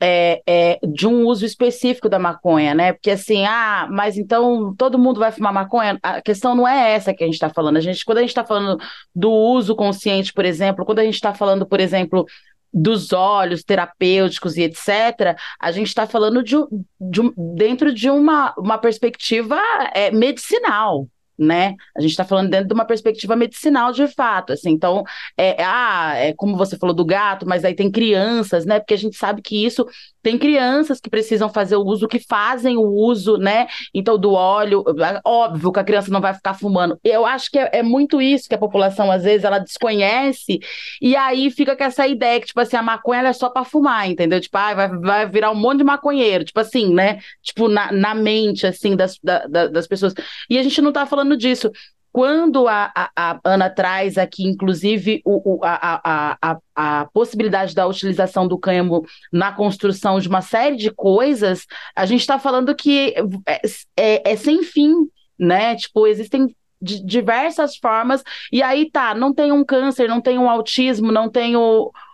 é, 0.00 0.42
é, 0.46 0.78
de 0.86 1.06
um 1.06 1.24
uso 1.24 1.46
específico 1.46 2.08
da 2.08 2.18
maconha, 2.18 2.74
né? 2.74 2.92
Porque 2.92 3.10
assim, 3.10 3.46
ah, 3.46 3.88
mas 3.90 4.18
então 4.18 4.74
todo 4.76 4.98
mundo 4.98 5.20
vai 5.20 5.32
fumar 5.32 5.52
maconha? 5.52 5.98
A 6.02 6.20
questão 6.20 6.54
não 6.54 6.66
é 6.66 6.92
essa 6.92 7.14
que 7.14 7.22
a 7.22 7.26
gente 7.26 7.34
está 7.34 7.48
falando. 7.48 7.76
A 7.76 7.80
gente, 7.80 8.04
quando 8.04 8.18
a 8.18 8.20
gente 8.20 8.30
está 8.30 8.44
falando 8.44 8.78
do 9.14 9.30
uso 9.30 9.74
consciente, 9.74 10.32
por 10.32 10.44
exemplo, 10.44 10.84
quando 10.84 10.98
a 10.98 11.04
gente 11.04 11.14
está 11.14 11.32
falando, 11.32 11.66
por 11.66 11.80
exemplo, 11.80 12.26
dos 12.74 13.12
olhos 13.12 13.62
terapêuticos 13.62 14.56
e 14.56 14.62
etc., 14.62 15.36
a 15.60 15.70
gente 15.70 15.86
está 15.86 16.06
falando 16.06 16.42
de, 16.42 16.56
de, 17.00 17.20
dentro 17.54 17.94
de 17.94 18.10
uma, 18.10 18.52
uma 18.58 18.76
perspectiva 18.78 19.58
é, 19.94 20.10
medicinal 20.10 21.06
né? 21.38 21.74
A 21.96 22.00
gente 22.00 22.12
está 22.12 22.24
falando 22.24 22.50
dentro 22.50 22.68
de 22.68 22.74
uma 22.74 22.84
perspectiva 22.84 23.34
medicinal 23.34 23.92
de 23.92 24.06
fato, 24.06 24.52
assim. 24.52 24.70
Então, 24.70 25.02
é, 25.36 25.62
ah, 25.62 26.14
é 26.16 26.32
como 26.32 26.56
você 26.56 26.78
falou 26.78 26.94
do 26.94 27.04
gato, 27.04 27.46
mas 27.46 27.64
aí 27.64 27.74
tem 27.74 27.90
crianças, 27.90 28.64
né? 28.64 28.78
Porque 28.78 28.94
a 28.94 28.98
gente 28.98 29.16
sabe 29.16 29.42
que 29.42 29.64
isso 29.64 29.84
tem 30.24 30.38
crianças 30.38 31.00
que 31.00 31.10
precisam 31.10 31.50
fazer 31.50 31.76
o 31.76 31.84
uso, 31.84 32.08
que 32.08 32.18
fazem 32.18 32.78
o 32.78 32.82
uso, 32.82 33.36
né? 33.36 33.66
Então, 33.92 34.16
do 34.16 34.32
óleo, 34.32 34.82
óbvio 35.22 35.70
que 35.70 35.78
a 35.78 35.84
criança 35.84 36.10
não 36.10 36.20
vai 36.20 36.32
ficar 36.32 36.54
fumando. 36.54 36.98
Eu 37.04 37.26
acho 37.26 37.50
que 37.50 37.58
é, 37.58 37.68
é 37.74 37.82
muito 37.82 38.22
isso 38.22 38.48
que 38.48 38.54
a 38.54 38.58
população, 38.58 39.12
às 39.12 39.22
vezes, 39.22 39.44
ela 39.44 39.58
desconhece, 39.58 40.60
e 41.00 41.14
aí 41.14 41.50
fica 41.50 41.76
com 41.76 41.84
essa 41.84 42.06
ideia 42.08 42.40
que, 42.40 42.46
tipo 42.46 42.60
assim, 42.60 42.76
a 42.76 42.82
maconha 42.82 43.20
é 43.28 43.32
só 43.34 43.50
para 43.50 43.66
fumar, 43.66 44.10
entendeu? 44.10 44.40
Tipo, 44.40 44.56
ah, 44.56 44.74
vai, 44.74 44.88
vai 44.88 45.28
virar 45.28 45.50
um 45.50 45.54
monte 45.54 45.78
de 45.78 45.84
maconheiro, 45.84 46.42
tipo 46.42 46.58
assim, 46.58 46.94
né? 46.94 47.18
Tipo, 47.42 47.68
na, 47.68 47.92
na 47.92 48.14
mente, 48.14 48.66
assim, 48.66 48.96
das, 48.96 49.18
da, 49.22 49.46
das 49.66 49.86
pessoas. 49.86 50.14
E 50.48 50.58
a 50.58 50.62
gente 50.62 50.80
não 50.80 50.90
tá 50.90 51.04
falando 51.04 51.36
disso 51.36 51.70
quando 52.14 52.68
a, 52.68 52.92
a, 52.94 53.10
a, 53.16 53.40
Ana 53.42 53.68
traz 53.68 54.16
aqui, 54.16 54.44
inclusive, 54.44 55.20
o, 55.24 55.56
o, 55.56 55.64
a, 55.64 56.36
a, 56.40 56.58
a, 56.76 57.06
possibilidade 57.06 57.74
da 57.74 57.88
utilização 57.88 58.46
do 58.46 58.56
cânhamo 58.56 59.04
na 59.32 59.50
construção 59.50 60.20
de 60.20 60.28
uma 60.28 60.40
série 60.40 60.76
de 60.76 60.92
coisas, 60.92 61.66
a 61.92 62.06
gente 62.06 62.20
está 62.20 62.38
falando 62.38 62.72
que 62.72 63.12
é, 63.44 63.60
é, 63.96 64.32
é, 64.32 64.36
sem 64.36 64.62
fim, 64.62 64.94
né? 65.36 65.74
Tipo, 65.74 66.06
existem 66.06 66.54
diversas 66.80 67.76
formas, 67.78 68.22
e 68.52 68.62
aí 68.62 68.88
tá, 68.88 69.12
não 69.12 69.34
tem 69.34 69.50
um 69.50 69.64
câncer, 69.64 70.08
não 70.08 70.20
tem 70.20 70.38
um 70.38 70.48
autismo, 70.48 71.10
não 71.10 71.28
tem 71.28 71.54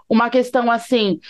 uma 0.09 0.31
questão 0.31 0.71
assim. 0.71 1.21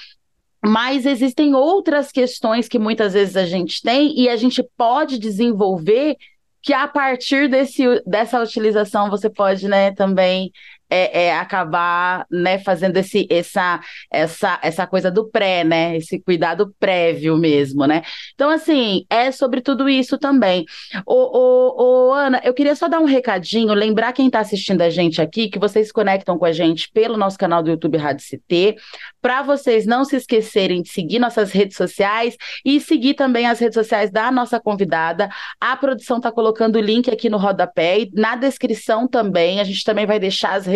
Mas 0.65 1.07
existem 1.07 1.57
outras 1.57 2.13
questões 2.13 2.69
que 2.69 2.79
muitas 2.79 3.15
vezes 3.15 3.37
a 3.37 3.47
gente 3.47 3.83
tem 3.83 4.17
e 4.17 4.29
a 4.29 4.37
gente 4.37 4.63
pode 4.77 5.19
desenvolver 5.19 6.17
que 6.62 6.73
a 6.73 6.87
partir 6.87 7.49
desse, 7.49 7.83
dessa 8.07 8.40
utilização 8.42 9.09
você 9.11 9.31
pode 9.31 9.66
né, 9.68 9.92
também 9.92 10.51
é, 10.90 11.26
é, 11.26 11.37
acabar 11.37 12.26
né, 12.31 12.59
fazendo 12.59 12.96
esse, 12.96 13.26
essa, 13.31 13.81
essa, 14.11 14.59
essa 14.62 14.87
coisa 14.87 15.11
do 15.11 15.31
pré, 15.31 15.62
né? 15.64 15.96
Esse 15.96 16.20
cuidado 16.20 16.74
prévio 16.79 17.37
mesmo, 17.37 17.87
né? 17.87 18.03
Então, 18.35 18.50
assim, 18.50 19.05
é 19.09 19.31
sobre 19.31 19.61
tudo 19.61 19.88
isso 19.88 20.18
também. 20.18 20.64
Ô, 21.07 21.14
ô, 21.14 22.09
ô, 22.09 22.12
Ana, 22.12 22.40
eu 22.44 22.53
queria 22.53 22.74
só 22.74 22.88
dar 22.88 23.00
um 23.00 23.05
recadinho, 23.05 23.72
lembrar 23.72 24.12
quem 24.12 24.26
está 24.26 24.40
assistindo 24.40 24.83
a 24.83 24.90
gente 24.90 25.22
aqui, 25.22 25.48
que 25.48 25.59
vocês 25.59 25.87
se 25.87 25.92
conectam 25.92 26.37
com 26.37 26.44
a 26.44 26.53
gente 26.53 26.90
pelo 26.92 27.16
nosso 27.16 27.38
canal 27.38 27.62
do 27.62 27.70
YouTube 27.70 27.96
Rádio 27.96 28.26
CT, 28.26 28.76
para 29.22 29.42
vocês 29.42 29.87
não 29.87 30.05
se 30.05 30.16
esquecerem 30.16 30.83
de 30.83 30.90
seguir 30.90 31.18
nossas 31.18 31.53
redes 31.53 31.76
sociais 31.76 32.37
e 32.64 32.81
seguir 32.81 33.14
também 33.14 33.46
as 33.46 33.59
redes 33.59 33.74
sociais 33.74 34.11
da 34.11 34.31
nossa 34.31 34.59
convidada. 34.59 35.29
A 35.61 35.76
produção 35.76 36.16
está 36.16 36.33
colocando 36.33 36.76
o 36.76 36.81
link 36.81 37.11
aqui 37.11 37.29
no 37.29 37.38
rodapé 37.38 38.00
e 38.00 38.11
na 38.14 38.35
descrição 38.35 39.07
também. 39.07 39.61
A 39.61 39.64
gente 39.64 39.85
também 39.85 40.07
vai 40.07 40.18
deixar 40.18 40.55
as 40.55 40.66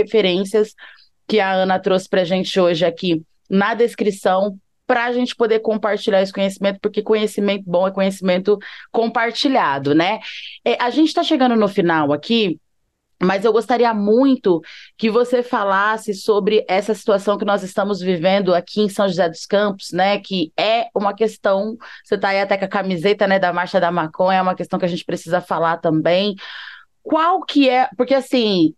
que 1.27 1.41
a 1.41 1.53
Ana 1.53 1.79
trouxe 1.79 2.09
para 2.09 2.23
a 2.23 2.25
gente 2.25 2.59
hoje 2.59 2.85
aqui 2.85 3.23
na 3.49 3.75
descrição 3.75 4.59
para 4.87 5.07
a 5.07 5.13
gente 5.13 5.35
poder 5.35 5.61
compartilhar 5.61 6.21
esse 6.21 6.33
conhecimento, 6.33 6.79
porque 6.81 7.03
conhecimento 7.03 7.65
bom 7.67 7.89
é 7.89 7.91
conhecimento 7.91 8.59
compartilhado, 8.93 9.95
né? 9.95 10.21
É, 10.65 10.81
a 10.83 10.91
gente 10.91 11.09
está 11.09 11.23
chegando 11.23 11.57
no 11.57 11.69
final 11.69 12.13
aqui, 12.13 12.61
mas 13.23 13.45
eu 13.45 13.53
gostaria 13.53 13.95
muito 13.95 14.61
que 14.99 15.09
você 15.09 15.43
falasse 15.43 16.13
sobre 16.13 16.65
essa 16.69 16.95
situação 16.95 17.39
que 17.39 17.45
nós 17.45 17.63
estamos 17.63 18.01
vivendo 18.01 18.55
aqui 18.55 18.83
em 18.83 18.89
São 18.89 19.09
José 19.09 19.29
dos 19.29 19.47
Campos, 19.47 19.91
né? 19.93 20.19
Que 20.19 20.53
é 20.59 20.89
uma 20.95 21.15
questão, 21.15 21.77
você 22.05 22.17
está 22.17 22.29
aí 22.29 22.41
até 22.41 22.59
com 22.59 22.67
a 22.67 22.69
camiseta 22.69 23.27
né, 23.27 23.39
da 23.39 23.53
Marcha 23.53 23.81
da 23.81 23.91
Maconha, 23.91 24.39
é 24.39 24.43
uma 24.43 24.55
questão 24.55 24.79
que 24.79 24.85
a 24.85 24.89
gente 24.89 25.05
precisa 25.05 25.41
falar 25.41 25.79
também 25.79 26.35
qual 27.05 27.45
que 27.45 27.69
é, 27.69 27.87
porque 27.99 28.15
assim, 28.15 28.75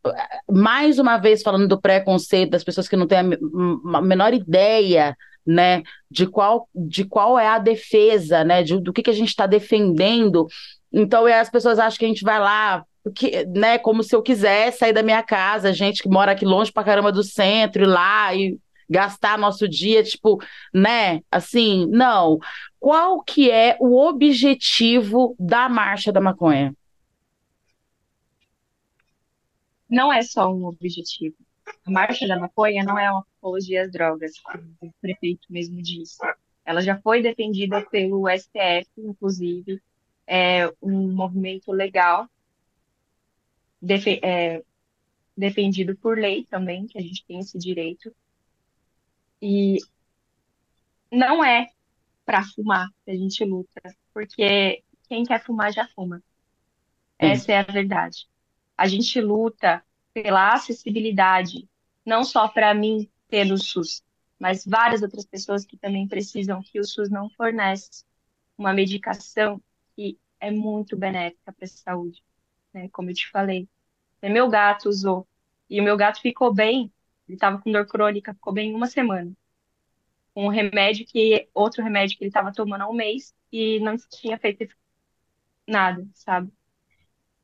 mais 0.50 0.98
uma 0.98 1.16
vez 1.16 1.42
falando 1.42 1.68
do 1.68 1.80
preconceito 1.80 2.50
das 2.50 2.64
pessoas 2.64 2.88
que 2.88 2.96
não 2.96 3.06
têm 3.06 3.18
a, 3.20 4.02
menor 4.02 4.34
ideia, 4.34 5.16
né, 5.46 5.84
de 6.10 6.26
qual, 6.26 6.68
de 6.74 7.04
qual 7.04 7.38
é 7.38 7.46
a 7.46 7.60
defesa, 7.60 8.42
né, 8.42 8.64
de, 8.64 8.80
do 8.80 8.92
que, 8.92 9.04
que 9.04 9.10
a 9.10 9.14
gente 9.14 9.28
está 9.28 9.46
defendendo. 9.46 10.48
Então, 10.92 11.24
as 11.26 11.48
pessoas 11.48 11.78
acham 11.78 12.00
que 12.00 12.04
a 12.04 12.08
gente 12.08 12.24
vai 12.24 12.40
lá, 12.40 12.84
porque, 13.04 13.46
né, 13.46 13.78
como 13.78 14.02
se 14.02 14.14
eu 14.14 14.20
quisesse 14.20 14.78
sair 14.78 14.92
da 14.92 15.04
minha 15.04 15.22
casa, 15.22 15.72
gente 15.72 16.02
que 16.02 16.08
mora 16.08 16.32
aqui 16.32 16.44
longe 16.44 16.72
pra 16.72 16.82
caramba 16.82 17.12
do 17.12 17.22
centro, 17.22 17.84
ir 17.84 17.86
lá 17.86 18.34
e 18.34 18.58
gastar 18.90 19.38
nosso 19.38 19.68
dia, 19.68 20.02
tipo, 20.02 20.42
né? 20.74 21.20
Assim, 21.30 21.86
não. 21.90 22.38
Qual 22.80 23.22
que 23.22 23.52
é 23.52 23.76
o 23.78 23.96
objetivo 24.04 25.36
da 25.38 25.68
Marcha 25.68 26.10
da 26.10 26.20
Maconha? 26.20 26.74
Não 29.96 30.12
é 30.12 30.20
só 30.22 30.52
um 30.52 30.66
objetivo. 30.66 31.36
A 31.86 31.90
Marcha 31.90 32.28
da 32.28 32.38
Maconha 32.38 32.84
não 32.84 32.98
é 32.98 33.10
uma 33.10 33.24
apologia 33.38 33.80
às 33.80 33.90
drogas, 33.90 34.38
como 34.40 34.76
o 34.82 34.92
prefeito 35.00 35.50
mesmo 35.50 35.80
disse. 35.80 36.18
Ela 36.66 36.82
já 36.82 37.00
foi 37.00 37.22
defendida 37.22 37.80
pelo 37.86 38.28
STF, 38.28 38.90
inclusive, 38.98 39.82
é 40.26 40.68
um 40.82 41.14
movimento 41.14 41.72
legal, 41.72 42.28
defe 43.80 44.20
é, 44.22 44.62
defendido 45.34 45.96
por 45.96 46.18
lei 46.18 46.44
também, 46.44 46.86
que 46.86 46.98
a 46.98 47.02
gente 47.02 47.24
tem 47.24 47.38
esse 47.38 47.56
direito. 47.56 48.14
E 49.40 49.78
não 51.10 51.42
é 51.42 51.70
para 52.22 52.44
fumar 52.44 52.86
que 53.02 53.12
a 53.12 53.16
gente 53.16 53.42
luta, 53.46 53.80
porque 54.12 54.82
quem 55.08 55.24
quer 55.24 55.42
fumar 55.42 55.72
já 55.72 55.88
fuma. 55.88 56.22
Essa 57.18 57.52
é 57.52 57.58
a 57.60 57.62
verdade. 57.62 58.28
A 58.76 58.86
gente 58.86 59.20
luta 59.20 59.82
pela 60.12 60.54
acessibilidade, 60.54 61.68
não 62.04 62.24
só 62.24 62.48
para 62.48 62.74
mim 62.74 63.10
ter 63.28 63.50
o 63.52 63.58
SUS, 63.58 64.02
mas 64.38 64.64
várias 64.66 65.02
outras 65.02 65.24
pessoas 65.26 65.64
que 65.64 65.76
também 65.76 66.06
precisam, 66.06 66.62
que 66.62 66.78
o 66.78 66.84
SUS 66.84 67.10
não 67.10 67.28
fornece 67.30 68.04
uma 68.56 68.72
medicação 68.72 69.60
que 69.94 70.18
é 70.40 70.50
muito 70.50 70.96
benéfica 70.96 71.52
para 71.52 71.64
a 71.64 71.68
saúde, 71.68 72.22
né? 72.72 72.88
Como 72.90 73.10
eu 73.10 73.14
te 73.14 73.28
falei. 73.30 73.68
É, 74.22 74.28
meu 74.28 74.48
gato 74.48 74.88
usou, 74.88 75.26
e 75.68 75.80
o 75.80 75.84
meu 75.84 75.96
gato 75.96 76.20
ficou 76.20 76.52
bem, 76.54 76.92
ele 77.28 77.36
estava 77.36 77.58
com 77.60 77.72
dor 77.72 77.86
crônica, 77.86 78.34
ficou 78.34 78.52
bem 78.52 78.74
uma 78.74 78.86
semana. 78.86 79.32
Um 80.34 80.48
remédio 80.48 81.06
que, 81.06 81.48
outro 81.54 81.82
remédio 81.82 82.16
que 82.16 82.24
ele 82.24 82.28
estava 82.30 82.52
tomando 82.52 82.82
há 82.82 82.88
um 82.88 82.94
mês 82.94 83.34
e 83.50 83.80
não 83.80 83.96
tinha 83.96 84.38
feito 84.38 84.66
nada, 85.66 86.06
sabe? 86.14 86.52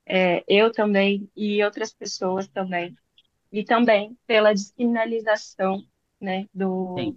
É, 0.05 0.45
eu 0.49 0.73
também 0.73 1.31
e 1.37 1.63
outras 1.65 1.93
pessoas 1.93 2.49
também. 2.49 2.97
E 3.51 3.65
também 3.65 4.17
pela 4.27 4.53
descriminalização 4.53 5.85
né, 6.21 6.49
do, 6.55 7.17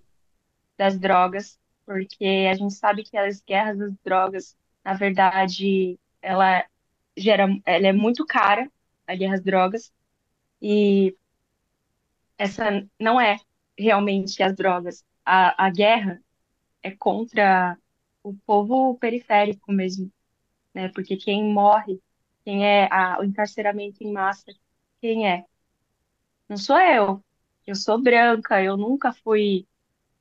das 0.78 1.00
drogas, 1.00 1.60
porque 1.86 2.48
a 2.52 2.54
gente 2.56 2.74
sabe 2.74 3.04
que 3.04 3.18
as 3.18 3.42
guerras 3.42 3.78
das 3.78 3.94
drogas, 4.04 4.58
na 4.84 4.94
verdade, 4.94 6.00
ela 6.22 6.66
gera, 7.16 7.48
ela 7.66 7.88
é 7.88 7.94
muito 7.94 8.26
cara, 8.26 8.70
a 9.08 9.16
guerra 9.16 9.36
às 9.36 9.44
drogas, 9.44 9.94
e 10.62 11.16
essa 12.38 12.86
não 13.00 13.20
é 13.20 13.38
realmente 13.78 14.42
as 14.44 14.56
drogas. 14.56 15.06
A, 15.26 15.66
a 15.68 15.70
guerra 15.70 16.22
é 16.84 16.92
contra 16.92 17.78
o 18.24 18.34
povo 18.46 18.98
periférico 18.98 19.72
mesmo, 19.72 20.12
né? 20.74 20.90
Porque 20.90 21.18
quem 21.18 21.44
morre, 21.44 22.02
quem 22.46 22.66
é 22.66 22.88
a, 22.92 23.20
o 23.20 23.24
encarceramento 23.24 24.04
em 24.04 24.14
massa, 24.14 24.46
quem 25.02 25.28
é? 25.28 25.46
Não 26.48 26.58
sou 26.58 26.80
eu, 26.80 27.24
eu 27.66 27.76
sou 27.76 28.02
branca, 28.02 28.64
eu 28.64 28.78
nunca 28.78 29.12
fui 29.14 29.68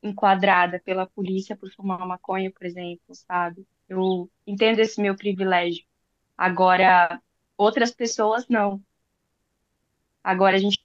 enquadrada 0.01 0.79
pela 0.79 1.07
polícia 1.07 1.55
por 1.55 1.71
fumar 1.71 1.99
maconha, 2.07 2.51
por 2.51 2.65
exemplo, 2.65 3.13
sabe? 3.15 3.67
Eu 3.87 4.29
entendo 4.45 4.79
esse 4.79 4.99
meu 5.01 5.15
privilégio. 5.15 5.85
Agora, 6.37 7.21
outras 7.57 7.91
pessoas 7.91 8.47
não. 8.47 8.81
Agora, 10.23 10.55
a 10.55 10.59
gente 10.59 10.79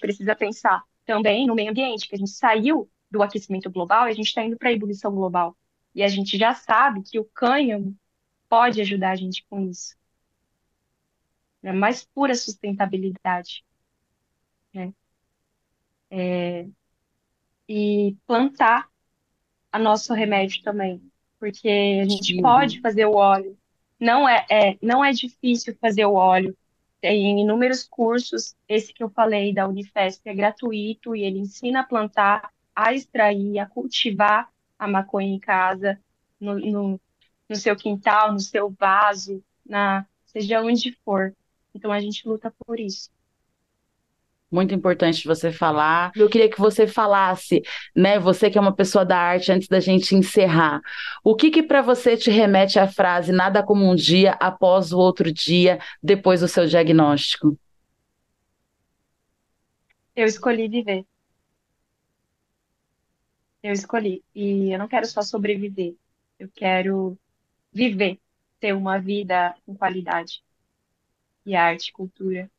precisa 0.00 0.36
pensar 0.36 0.84
também 1.04 1.46
no 1.46 1.54
meio 1.54 1.70
ambiente, 1.70 2.08
que 2.08 2.14
a 2.14 2.18
gente 2.18 2.30
saiu 2.30 2.90
do 3.10 3.22
aquecimento 3.22 3.70
global 3.70 4.08
e 4.08 4.10
a 4.12 4.14
gente 4.14 4.28
está 4.28 4.44
indo 4.44 4.56
para 4.56 4.68
a 4.68 4.72
ebulição 4.72 5.12
global. 5.12 5.56
E 5.94 6.02
a 6.02 6.08
gente 6.08 6.36
já 6.38 6.54
sabe 6.54 7.02
que 7.02 7.18
o 7.18 7.24
cânhamo 7.24 7.96
pode 8.48 8.80
ajudar 8.80 9.10
a 9.12 9.16
gente 9.16 9.44
com 9.48 9.60
isso. 9.68 9.95
É 11.66 11.72
mais 11.72 12.04
pura 12.04 12.34
sustentabilidade. 12.34 13.64
Né? 14.72 14.92
é, 16.10 16.66
e 17.68 18.16
plantar 18.26 18.88
a 19.72 19.78
nosso 19.78 20.14
remédio 20.14 20.62
também, 20.62 21.02
porque 21.38 21.68
a 22.02 22.08
gente 22.08 22.34
Sim. 22.34 22.42
pode 22.42 22.80
fazer 22.80 23.06
o 23.06 23.14
óleo. 23.14 23.56
Não 23.98 24.28
é, 24.28 24.46
é, 24.50 24.78
não 24.80 25.04
é 25.04 25.12
difícil 25.12 25.76
fazer 25.80 26.04
o 26.04 26.14
óleo. 26.14 26.56
Tem 27.00 27.40
inúmeros 27.40 27.86
cursos, 27.88 28.54
esse 28.68 28.92
que 28.92 29.02
eu 29.02 29.10
falei 29.10 29.52
da 29.52 29.68
Unifesp 29.68 30.28
é 30.28 30.34
gratuito 30.34 31.14
e 31.14 31.22
ele 31.22 31.38
ensina 31.38 31.80
a 31.80 31.84
plantar, 31.84 32.50
a 32.74 32.94
extrair, 32.94 33.58
a 33.58 33.66
cultivar 33.66 34.50
a 34.78 34.88
maconha 34.88 35.34
em 35.34 35.38
casa, 35.38 35.98
no, 36.40 36.58
no, 36.58 37.00
no 37.48 37.56
seu 37.56 37.76
quintal, 37.76 38.32
no 38.32 38.40
seu 38.40 38.70
vaso, 38.70 39.42
na, 39.64 40.06
seja 40.26 40.60
onde 40.60 40.92
for. 41.04 41.34
Então 41.76 41.92
a 41.92 42.00
gente 42.00 42.26
luta 42.26 42.52
por 42.64 42.80
isso 42.80 43.10
muito 44.50 44.74
importante 44.74 45.26
você 45.26 45.52
falar. 45.52 46.12
Eu 46.16 46.28
queria 46.28 46.48
que 46.48 46.58
você 46.58 46.86
falasse, 46.86 47.62
né, 47.94 48.18
você 48.18 48.50
que 48.50 48.58
é 48.58 48.60
uma 48.60 48.74
pessoa 48.74 49.04
da 49.04 49.18
arte, 49.18 49.52
antes 49.52 49.68
da 49.68 49.80
gente 49.80 50.14
encerrar. 50.14 50.80
O 51.22 51.34
que 51.34 51.50
que 51.50 51.62
para 51.62 51.82
você 51.82 52.16
te 52.16 52.30
remete 52.30 52.78
à 52.78 52.88
frase 52.88 53.32
nada 53.32 53.62
como 53.62 53.88
um 53.88 53.94
dia 53.94 54.32
após 54.40 54.92
o 54.92 54.98
outro 54.98 55.32
dia 55.32 55.78
depois 56.02 56.40
do 56.40 56.48
seu 56.48 56.66
diagnóstico? 56.66 57.58
Eu 60.14 60.26
escolhi 60.26 60.68
viver. 60.68 61.04
Eu 63.62 63.72
escolhi. 63.72 64.22
E 64.34 64.72
eu 64.72 64.78
não 64.78 64.88
quero 64.88 65.06
só 65.06 65.20
sobreviver. 65.20 65.94
Eu 66.38 66.48
quero 66.54 67.18
viver, 67.72 68.18
ter 68.60 68.72
uma 68.72 68.98
vida 68.98 69.54
com 69.66 69.74
qualidade. 69.74 70.45
E 71.46 71.54
arte, 71.54 71.92
cultura. 71.92 72.50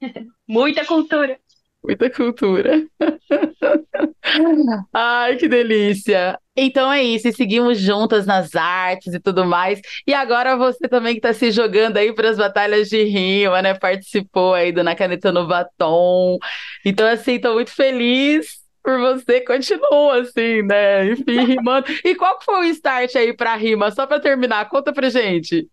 Muita 0.48 0.86
cultura. 0.86 1.38
Muita 1.82 2.08
cultura. 2.08 2.86
Ai, 4.92 5.36
que 5.36 5.48
delícia. 5.48 6.38
Então 6.56 6.90
é 6.90 7.02
isso, 7.02 7.28
e 7.28 7.32
seguimos 7.32 7.78
juntas 7.78 8.24
nas 8.24 8.54
artes 8.54 9.12
e 9.12 9.20
tudo 9.20 9.44
mais. 9.44 9.80
E 10.06 10.14
agora 10.14 10.56
você 10.56 10.88
também 10.88 11.12
que 11.14 11.18
está 11.18 11.32
se 11.34 11.50
jogando 11.50 11.96
aí 11.98 12.12
para 12.14 12.30
as 12.30 12.38
batalhas 12.38 12.88
de 12.88 13.02
rima, 13.04 13.60
né? 13.60 13.74
Participou 13.74 14.54
aí 14.54 14.72
do 14.72 14.82
Na 14.82 14.94
Caneta 14.94 15.30
no 15.32 15.46
Batom. 15.46 16.38
Então, 16.84 17.06
assim, 17.06 17.34
estou 17.34 17.54
muito 17.54 17.70
feliz 17.72 18.62
por 18.82 18.98
você. 18.98 19.40
Continua 19.42 20.20
assim, 20.20 20.62
né? 20.62 21.10
Enfim, 21.12 21.44
rimando. 21.44 21.86
E 22.04 22.14
qual 22.14 22.40
foi 22.40 22.60
o 22.60 22.70
start 22.70 23.14
aí 23.16 23.34
para 23.36 23.56
rima? 23.56 23.90
Só 23.90 24.06
para 24.06 24.20
terminar, 24.20 24.68
conta 24.70 24.92
pra 24.92 25.10
gente. 25.10 25.68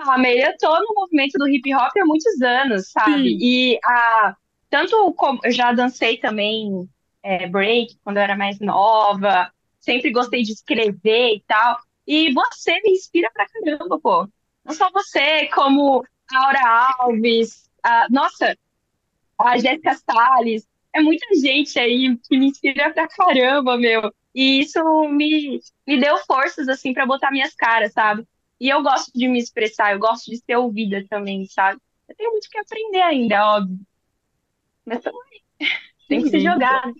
Ah, 0.00 0.16
tô 0.60 0.78
no 0.78 0.94
movimento 0.94 1.38
do 1.38 1.48
hip 1.48 1.74
hop 1.74 1.92
há 1.96 2.06
muitos 2.06 2.40
anos, 2.40 2.90
sabe? 2.90 3.30
Sim. 3.30 3.38
E 3.40 3.78
a, 3.84 4.36
tanto 4.70 5.12
como 5.14 5.40
eu 5.44 5.50
já 5.50 5.72
dancei 5.72 6.18
também 6.18 6.88
é, 7.22 7.46
break 7.46 7.98
quando 8.04 8.18
eu 8.18 8.22
era 8.22 8.36
mais 8.36 8.60
nova, 8.60 9.52
sempre 9.80 10.10
gostei 10.10 10.42
de 10.42 10.52
escrever 10.52 11.36
e 11.36 11.44
tal. 11.46 11.78
E 12.06 12.32
você 12.32 12.80
me 12.82 12.92
inspira 12.92 13.30
pra 13.32 13.46
caramba, 13.46 13.98
pô. 14.00 14.28
Não 14.64 14.74
só 14.74 14.90
você, 14.90 15.46
como 15.48 16.04
a 16.32 16.46
Aura 16.46 16.94
Alves, 17.00 17.68
a, 17.82 18.06
nossa, 18.10 18.56
a 19.38 19.58
Jéssica 19.58 19.94
Salles. 19.94 20.66
É 20.94 21.00
muita 21.00 21.26
gente 21.34 21.78
aí 21.78 22.16
que 22.16 22.38
me 22.38 22.46
inspira 22.46 22.92
pra 22.92 23.06
caramba, 23.08 23.76
meu. 23.76 24.12
E 24.34 24.60
isso 24.60 24.80
me, 25.08 25.60
me 25.86 26.00
deu 26.00 26.16
forças, 26.26 26.68
assim, 26.68 26.92
para 26.92 27.06
botar 27.06 27.30
minhas 27.30 27.54
caras, 27.54 27.92
sabe? 27.92 28.26
E 28.60 28.68
eu 28.68 28.82
gosto 28.82 29.12
de 29.14 29.28
me 29.28 29.38
expressar, 29.38 29.92
eu 29.92 29.98
gosto 29.98 30.30
de 30.30 30.36
ser 30.38 30.56
ouvida 30.56 31.04
também, 31.08 31.46
sabe? 31.46 31.80
Eu 32.08 32.14
tenho 32.16 32.30
muito 32.30 32.48
que 32.48 32.58
aprender 32.58 33.02
ainda, 33.02 33.56
óbvio. 33.56 33.78
Mas 34.84 35.00
também 35.00 35.42
tem 36.08 36.22
que 36.22 36.30
se 36.30 36.40
jogar. 36.40 36.92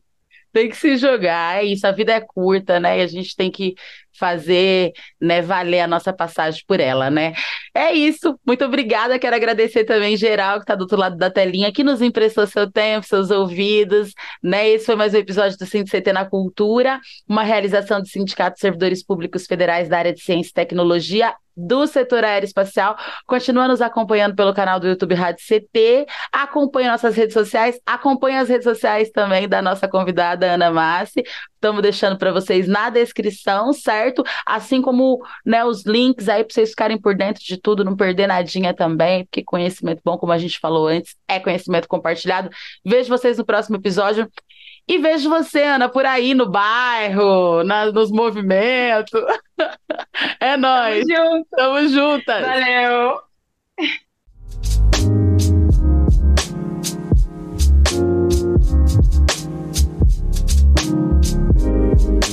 Tem 0.52 0.68
que 0.68 0.76
se 0.76 0.96
jogar, 0.96 1.62
é 1.62 1.64
isso, 1.64 1.86
a 1.86 1.92
vida 1.92 2.12
é 2.12 2.20
curta, 2.20 2.80
né? 2.80 2.98
E 2.98 3.02
a 3.02 3.06
gente 3.06 3.36
tem 3.36 3.50
que 3.50 3.74
fazer, 4.18 4.92
né, 5.20 5.40
valer 5.40 5.80
a 5.80 5.86
nossa 5.86 6.12
passagem 6.12 6.62
por 6.66 6.80
ela, 6.80 7.10
né? 7.10 7.32
É 7.74 7.92
isso, 7.92 8.38
muito 8.46 8.64
obrigada, 8.64 9.18
quero 9.18 9.36
agradecer 9.36 9.84
também 9.84 10.16
geral 10.16 10.56
que 10.56 10.64
está 10.64 10.74
do 10.74 10.82
outro 10.82 10.98
lado 10.98 11.16
da 11.16 11.30
telinha, 11.30 11.72
que 11.72 11.84
nos 11.84 12.02
emprestou 12.02 12.46
seu 12.46 12.70
tempo, 12.70 13.06
seus 13.06 13.30
ouvidos, 13.30 14.12
né? 14.42 14.68
Esse 14.68 14.86
foi 14.86 14.96
mais 14.96 15.14
um 15.14 15.18
episódio 15.18 15.56
do 15.56 15.66
CT 15.66 16.12
na 16.12 16.24
Cultura, 16.24 17.00
uma 17.28 17.42
realização 17.42 18.00
do 18.00 18.08
Sindicato 18.08 18.54
de 18.54 18.60
Servidores 18.60 19.04
Públicos 19.04 19.46
Federais 19.46 19.88
da 19.88 19.98
área 19.98 20.12
de 20.12 20.20
Ciência 20.20 20.50
e 20.50 20.54
Tecnologia 20.54 21.34
do 21.58 21.86
setor 21.86 22.24
aeroespacial. 22.24 22.96
Continua 23.26 23.66
nos 23.66 23.82
acompanhando 23.82 24.36
pelo 24.36 24.54
canal 24.54 24.78
do 24.78 24.86
YouTube 24.86 25.14
Rádio 25.14 25.44
CT. 25.44 26.06
Acompanhe 26.32 26.88
nossas 26.88 27.16
redes 27.16 27.34
sociais. 27.34 27.80
Acompanhe 27.84 28.36
as 28.36 28.48
redes 28.48 28.64
sociais 28.64 29.10
também 29.10 29.48
da 29.48 29.60
nossa 29.60 29.88
convidada 29.88 30.52
Ana 30.52 30.70
Massi. 30.70 31.24
Estamos 31.58 31.82
deixando 31.82 32.16
para 32.16 32.30
vocês 32.30 32.68
na 32.68 32.88
descrição, 32.88 33.72
certo? 33.72 34.22
Assim 34.46 34.80
como 34.80 35.20
né, 35.44 35.64
os 35.64 35.84
links 35.84 36.28
aí 36.28 36.44
para 36.44 36.54
vocês 36.54 36.70
ficarem 36.70 36.96
por 37.00 37.16
dentro 37.16 37.42
de 37.42 37.60
tudo, 37.60 37.84
não 37.84 37.96
perder 37.96 38.28
nadinha 38.28 38.72
também, 38.72 39.24
porque 39.24 39.42
conhecimento 39.42 40.00
bom, 40.04 40.16
como 40.16 40.30
a 40.32 40.38
gente 40.38 40.60
falou 40.60 40.86
antes, 40.86 41.16
é 41.26 41.40
conhecimento 41.40 41.88
compartilhado. 41.88 42.48
Vejo 42.86 43.08
vocês 43.08 43.38
no 43.38 43.44
próximo 43.44 43.74
episódio. 43.74 44.30
E 44.86 44.98
vejo 44.98 45.28
você, 45.28 45.64
Ana, 45.64 45.88
por 45.88 46.06
aí 46.06 46.32
no 46.32 46.48
bairro, 46.48 47.64
na, 47.64 47.86
nos 47.86 48.10
movimentos. 48.10 49.20
É 50.40 50.56
nóis. 50.56 51.04
Tamo 51.06 51.32
junto. 51.34 51.48
Tamo 51.50 51.88
juntas. 51.88 52.40
Valeu. 52.40 53.18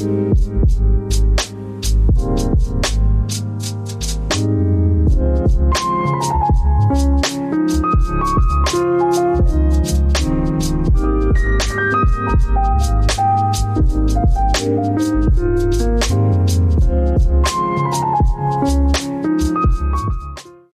Thank 0.06 0.46